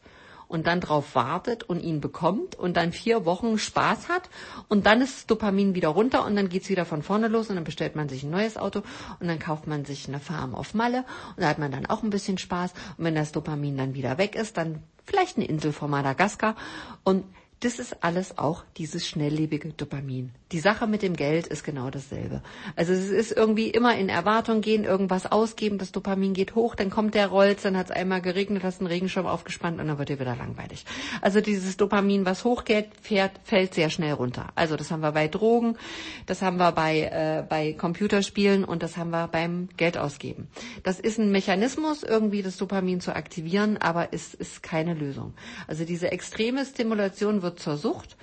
[0.48, 4.28] und dann drauf wartet und ihn bekommt und dann vier Wochen Spaß hat
[4.68, 7.56] und dann ist das Dopamin wieder runter und dann geht's wieder von vorne los und
[7.56, 8.82] dann bestellt man sich ein neues Auto
[9.20, 11.04] und dann kauft man sich eine Farm auf Malle
[11.36, 14.18] und da hat man dann auch ein bisschen Spaß und wenn das Dopamin dann wieder
[14.18, 16.56] weg ist, dann vielleicht eine Insel vor Madagaskar
[17.04, 17.24] und
[17.64, 20.32] das ist alles auch dieses schnelllebige Dopamin.
[20.52, 22.42] Die Sache mit dem Geld ist genau dasselbe.
[22.76, 26.90] Also es ist irgendwie immer in Erwartung gehen, irgendwas ausgeben, das Dopamin geht hoch, dann
[26.90, 30.10] kommt der Rolls, dann hat es einmal geregnet, hast einen Regenschirm aufgespannt und dann wird
[30.10, 30.84] dir wieder langweilig.
[31.22, 34.48] Also dieses Dopamin, was hochgeht, fährt, fällt sehr schnell runter.
[34.54, 35.78] Also das haben wir bei Drogen,
[36.26, 40.48] das haben wir bei, äh, bei Computerspielen und das haben wir beim Geld ausgeben.
[40.82, 45.32] Das ist ein Mechanismus, irgendwie das Dopamin zu aktivieren, aber es ist keine Lösung.
[45.66, 48.16] Also diese extreme Stimulation wird zur Sucht.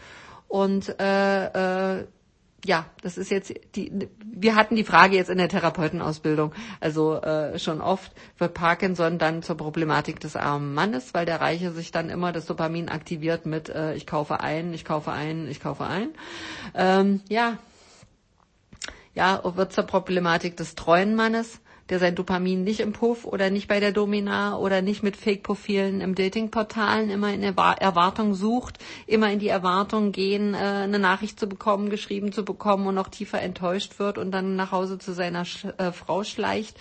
[0.48, 2.06] Und äh, äh,
[2.66, 4.10] ja, das ist jetzt die.
[4.24, 9.42] Wir hatten die Frage jetzt in der Therapeutenausbildung, also äh, schon oft wird Parkinson dann
[9.42, 13.70] zur Problematik des armen Mannes, weil der Reiche sich dann immer das Dopamin aktiviert mit
[13.70, 16.10] äh, ich kaufe ein, ich kaufe ein, ich kaufe ein.
[16.76, 17.58] Ähm, ja,
[19.16, 23.68] ja, wird zur Problematik des treuen Mannes der sein Dopamin nicht im Puff oder nicht
[23.68, 28.78] bei der Domina oder nicht mit Fake-Profilen im Datingportalen immer in Erwartung sucht,
[29.08, 33.10] immer in die Erwartung gehen, äh, eine Nachricht zu bekommen, geschrieben zu bekommen und noch
[33.10, 35.46] tiefer enttäuscht wird und dann nach Hause zu seiner
[35.78, 36.78] äh, Frau schleicht.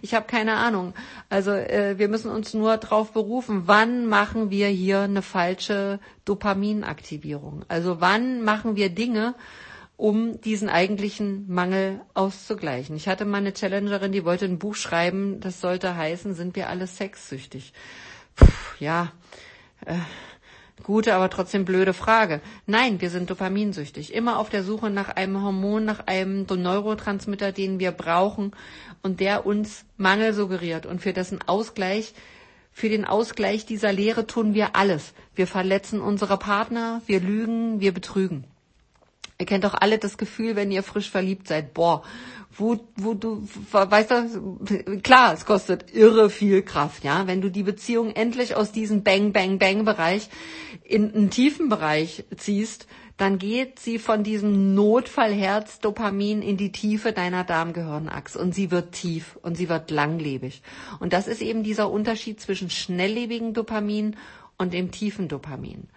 [0.00, 0.94] Ich habe keine Ahnung.
[1.28, 7.64] Also äh, wir müssen uns nur darauf berufen, wann machen wir hier eine falsche Dopaminaktivierung?
[7.68, 9.34] Also wann machen wir Dinge,
[10.02, 12.96] um diesen eigentlichen Mangel auszugleichen.
[12.96, 16.68] Ich hatte mal eine Challengerin, die wollte ein Buch schreiben, das sollte heißen, sind wir
[16.68, 17.72] alle sexsüchtig?
[18.34, 18.48] Puh,
[18.80, 19.12] ja,
[19.86, 19.94] äh,
[20.82, 22.40] gute, aber trotzdem blöde Frage.
[22.66, 24.12] Nein, wir sind dopaminsüchtig.
[24.12, 28.56] Immer auf der Suche nach einem Hormon, nach einem Neurotransmitter, den wir brauchen
[29.02, 32.12] und der uns Mangel suggeriert und für dessen Ausgleich
[32.72, 35.12] für den Ausgleich dieser Lehre tun wir alles.
[35.36, 38.46] Wir verletzen unsere Partner, wir lügen, wir betrügen.
[39.42, 41.74] Ihr kennt doch alle das Gefühl, wenn ihr frisch verliebt seid.
[41.74, 42.04] Boah,
[42.56, 43.42] wo, wo du,
[43.72, 47.26] weißt du, klar, es kostet irre viel Kraft, ja.
[47.26, 50.28] Wenn du die Beziehung endlich aus diesem Bang, Bang, Bang Bereich
[50.84, 52.86] in einen tiefen Bereich ziehst,
[53.16, 58.92] dann geht sie von diesem Notfallherz Dopamin in die Tiefe deiner Darmgehirnachse und sie wird
[58.92, 60.62] tief und sie wird langlebig.
[61.00, 64.14] Und das ist eben dieser Unterschied zwischen schnelllebigen Dopamin
[64.56, 65.88] und dem tiefen Dopamin.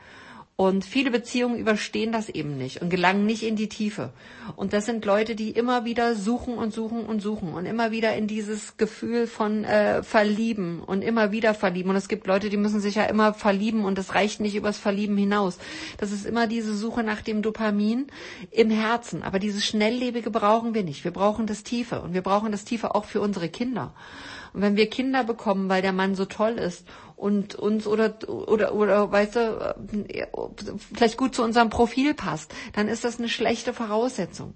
[0.58, 4.14] Und viele Beziehungen überstehen das eben nicht und gelangen nicht in die Tiefe.
[4.56, 8.16] Und das sind Leute, die immer wieder suchen und suchen und suchen und immer wieder
[8.16, 11.90] in dieses Gefühl von äh, Verlieben und immer wieder verlieben.
[11.90, 14.78] Und es gibt Leute, die müssen sich ja immer verlieben und es reicht nicht übers
[14.78, 15.58] Verlieben hinaus.
[15.98, 18.08] Das ist immer diese Suche nach dem Dopamin
[18.50, 19.24] im Herzen.
[19.24, 21.04] Aber dieses Schnelllebige brauchen wir nicht.
[21.04, 23.94] Wir brauchen das Tiefe und wir brauchen das Tiefe auch für unsere Kinder.
[24.56, 26.88] Und wenn wir Kinder bekommen, weil der Mann so toll ist
[27.18, 29.76] und uns oder oder oder weißt du
[30.94, 34.54] vielleicht gut zu unserem Profil passt, dann ist das eine schlechte Voraussetzung.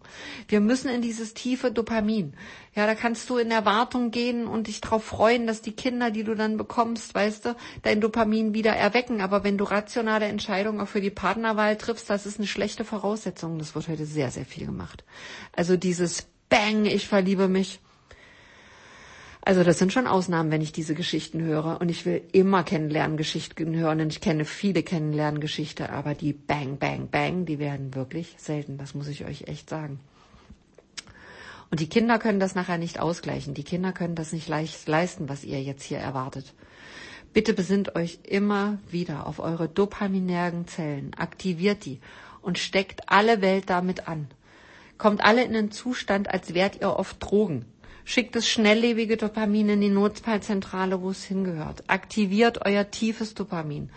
[0.47, 2.33] Wir müssen in dieses tiefe Dopamin.
[2.75, 6.23] Ja, da kannst du in Erwartung gehen und dich darauf freuen, dass die Kinder, die
[6.23, 9.19] du dann bekommst, weißt du, dein Dopamin wieder erwecken.
[9.19, 13.59] Aber wenn du rationale Entscheidungen auch für die Partnerwahl triffst, das ist eine schlechte Voraussetzung.
[13.59, 15.03] Das wird heute sehr, sehr viel gemacht.
[15.51, 17.81] Also dieses Bang, ich verliebe mich
[19.49, 21.81] also das sind schon Ausnahmen, wenn ich diese Geschichten höre.
[21.81, 23.99] Und ich will immer Kennenlerngeschichten hören.
[23.99, 25.87] Und ich kenne viele Kennenlerngeschichten.
[25.87, 28.77] Aber die Bang, Bang, Bang, die werden wirklich selten.
[28.77, 29.99] Das muss ich euch echt sagen.
[31.71, 33.55] Und die Kinder können das nachher nicht ausgleichen.
[33.55, 36.53] Die Kinder können das nicht leicht leisten, was ihr jetzt hier erwartet.
[37.33, 41.15] Bitte besinnt euch immer wieder auf eure dopaminärgen Zellen.
[41.15, 42.01] Aktiviert die
[42.43, 44.27] und steckt alle Welt damit an.
[44.99, 47.65] Kommt alle in einen Zustand, als wärt ihr oft Drogen.
[48.05, 51.83] Schickt das schnelllebige Dopamin in die Notfallzentrale, wo es hingehört.
[51.87, 53.89] Aktiviert euer tiefes Dopamin.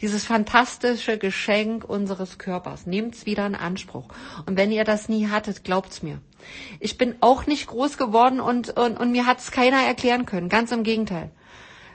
[0.00, 2.86] Dieses fantastische Geschenk unseres Körpers.
[2.86, 4.08] Nehmt's wieder in Anspruch.
[4.46, 6.20] Und wenn ihr das nie hattet, glaubt's mir.
[6.80, 10.48] Ich bin auch nicht groß geworden und, und, und mir hat's keiner erklären können.
[10.48, 11.30] Ganz im Gegenteil.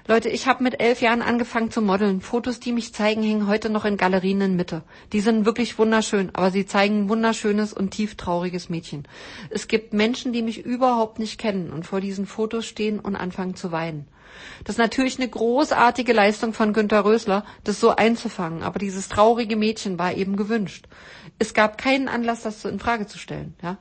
[0.05, 2.19] Leute, ich habe mit elf Jahren angefangen zu modeln.
[2.19, 4.83] Fotos, die mich zeigen, hängen heute noch in Galerien in Mitte.
[5.13, 9.07] Die sind wirklich wunderschön, aber sie zeigen ein wunderschönes und tief trauriges Mädchen.
[9.49, 13.55] Es gibt Menschen, die mich überhaupt nicht kennen und vor diesen Fotos stehen und anfangen
[13.55, 14.05] zu weinen.
[14.65, 19.55] Das ist natürlich eine großartige Leistung von Günter Rösler, das so einzufangen, aber dieses traurige
[19.55, 20.87] Mädchen war eben gewünscht.
[21.39, 23.53] Es gab keinen Anlass, das in Frage zu stellen.
[23.61, 23.77] Ja?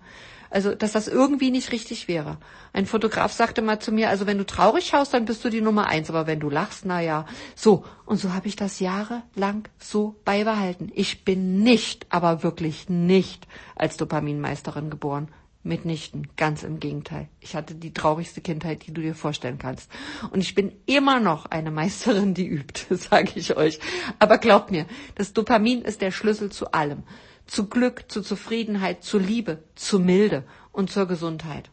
[0.52, 2.36] Also, dass das irgendwie nicht richtig wäre.
[2.74, 5.62] Ein Fotograf sagte mal zu mir, also wenn du traurig schaust, dann bist du die
[5.62, 7.24] Nummer eins, aber wenn du lachst, na ja.
[7.54, 7.84] So.
[8.04, 10.92] Und so habe ich das jahrelang so beibehalten.
[10.94, 13.46] Ich bin nicht, aber wirklich nicht
[13.76, 15.28] als Dopaminmeisterin geboren.
[15.62, 17.28] Mitnichten, ganz im Gegenteil.
[17.40, 19.90] Ich hatte die traurigste Kindheit, die du dir vorstellen kannst.
[20.32, 23.78] Und ich bin immer noch eine Meisterin, die übt, sage ich euch.
[24.18, 24.84] Aber glaubt mir,
[25.14, 27.04] das Dopamin ist der Schlüssel zu allem.
[27.46, 31.70] Zu Glück, zu Zufriedenheit, zu Liebe, zu Milde und zur Gesundheit.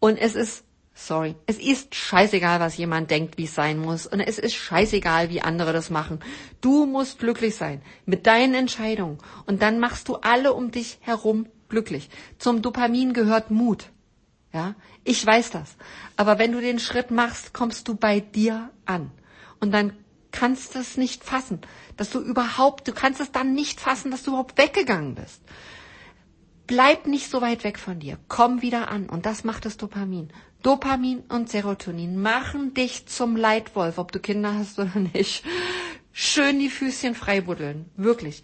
[0.00, 0.64] Und es ist,
[0.94, 4.06] sorry, es ist scheißegal, was jemand denkt, wie es sein muss.
[4.06, 6.20] Und es ist scheißegal, wie andere das machen.
[6.60, 9.18] Du musst glücklich sein mit deinen Entscheidungen.
[9.46, 12.08] Und dann machst du alle um dich herum glücklich.
[12.38, 13.90] Zum Dopamin gehört Mut.
[14.52, 15.76] Ja, ich weiß das.
[16.16, 19.10] Aber wenn du den Schritt machst, kommst du bei dir an.
[19.60, 19.92] Und dann
[20.30, 21.60] kannst du es nicht fassen,
[21.98, 25.42] dass du überhaupt, du kannst es dann nicht fassen, dass du überhaupt weggegangen bist.
[26.66, 28.18] Bleib nicht so weit weg von dir.
[28.28, 29.08] Komm wieder an.
[29.08, 30.30] Und das macht das Dopamin.
[30.62, 35.44] Dopamin und Serotonin machen dich zum Leitwolf, ob du Kinder hast oder nicht.
[36.12, 37.90] Schön die Füßchen freibuddeln.
[37.96, 38.42] Wirklich.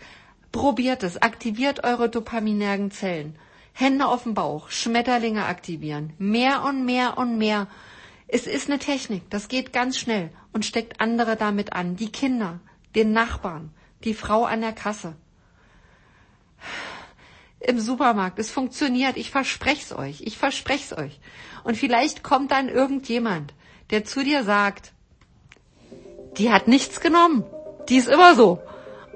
[0.52, 3.36] Probiert es, aktiviert eure dopaminergen Zellen.
[3.72, 6.12] Hände auf den Bauch, Schmetterlinge aktivieren.
[6.18, 7.68] Mehr und mehr und mehr.
[8.26, 11.96] Es ist eine Technik, das geht ganz schnell und steckt andere damit an.
[11.96, 12.60] Die Kinder,
[12.94, 13.72] den Nachbarn,
[14.04, 15.14] die Frau an der Kasse.
[17.60, 21.18] Im Supermarkt, es funktioniert, ich versprech's euch, ich versprech's euch.
[21.64, 23.54] Und vielleicht kommt dann irgendjemand,
[23.90, 24.92] der zu dir sagt,
[26.36, 27.44] die hat nichts genommen,
[27.88, 28.60] die ist immer so.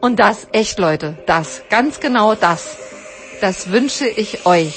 [0.00, 2.78] Und das, echt Leute, das, ganz genau das,
[3.40, 4.74] das wünsche ich euch,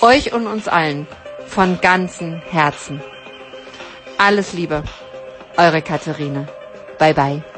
[0.00, 1.06] euch und uns allen
[1.46, 3.02] von ganzem Herzen.
[4.16, 4.84] Alles Liebe,
[5.56, 6.46] eure Katharine.
[6.98, 7.49] Bye bye.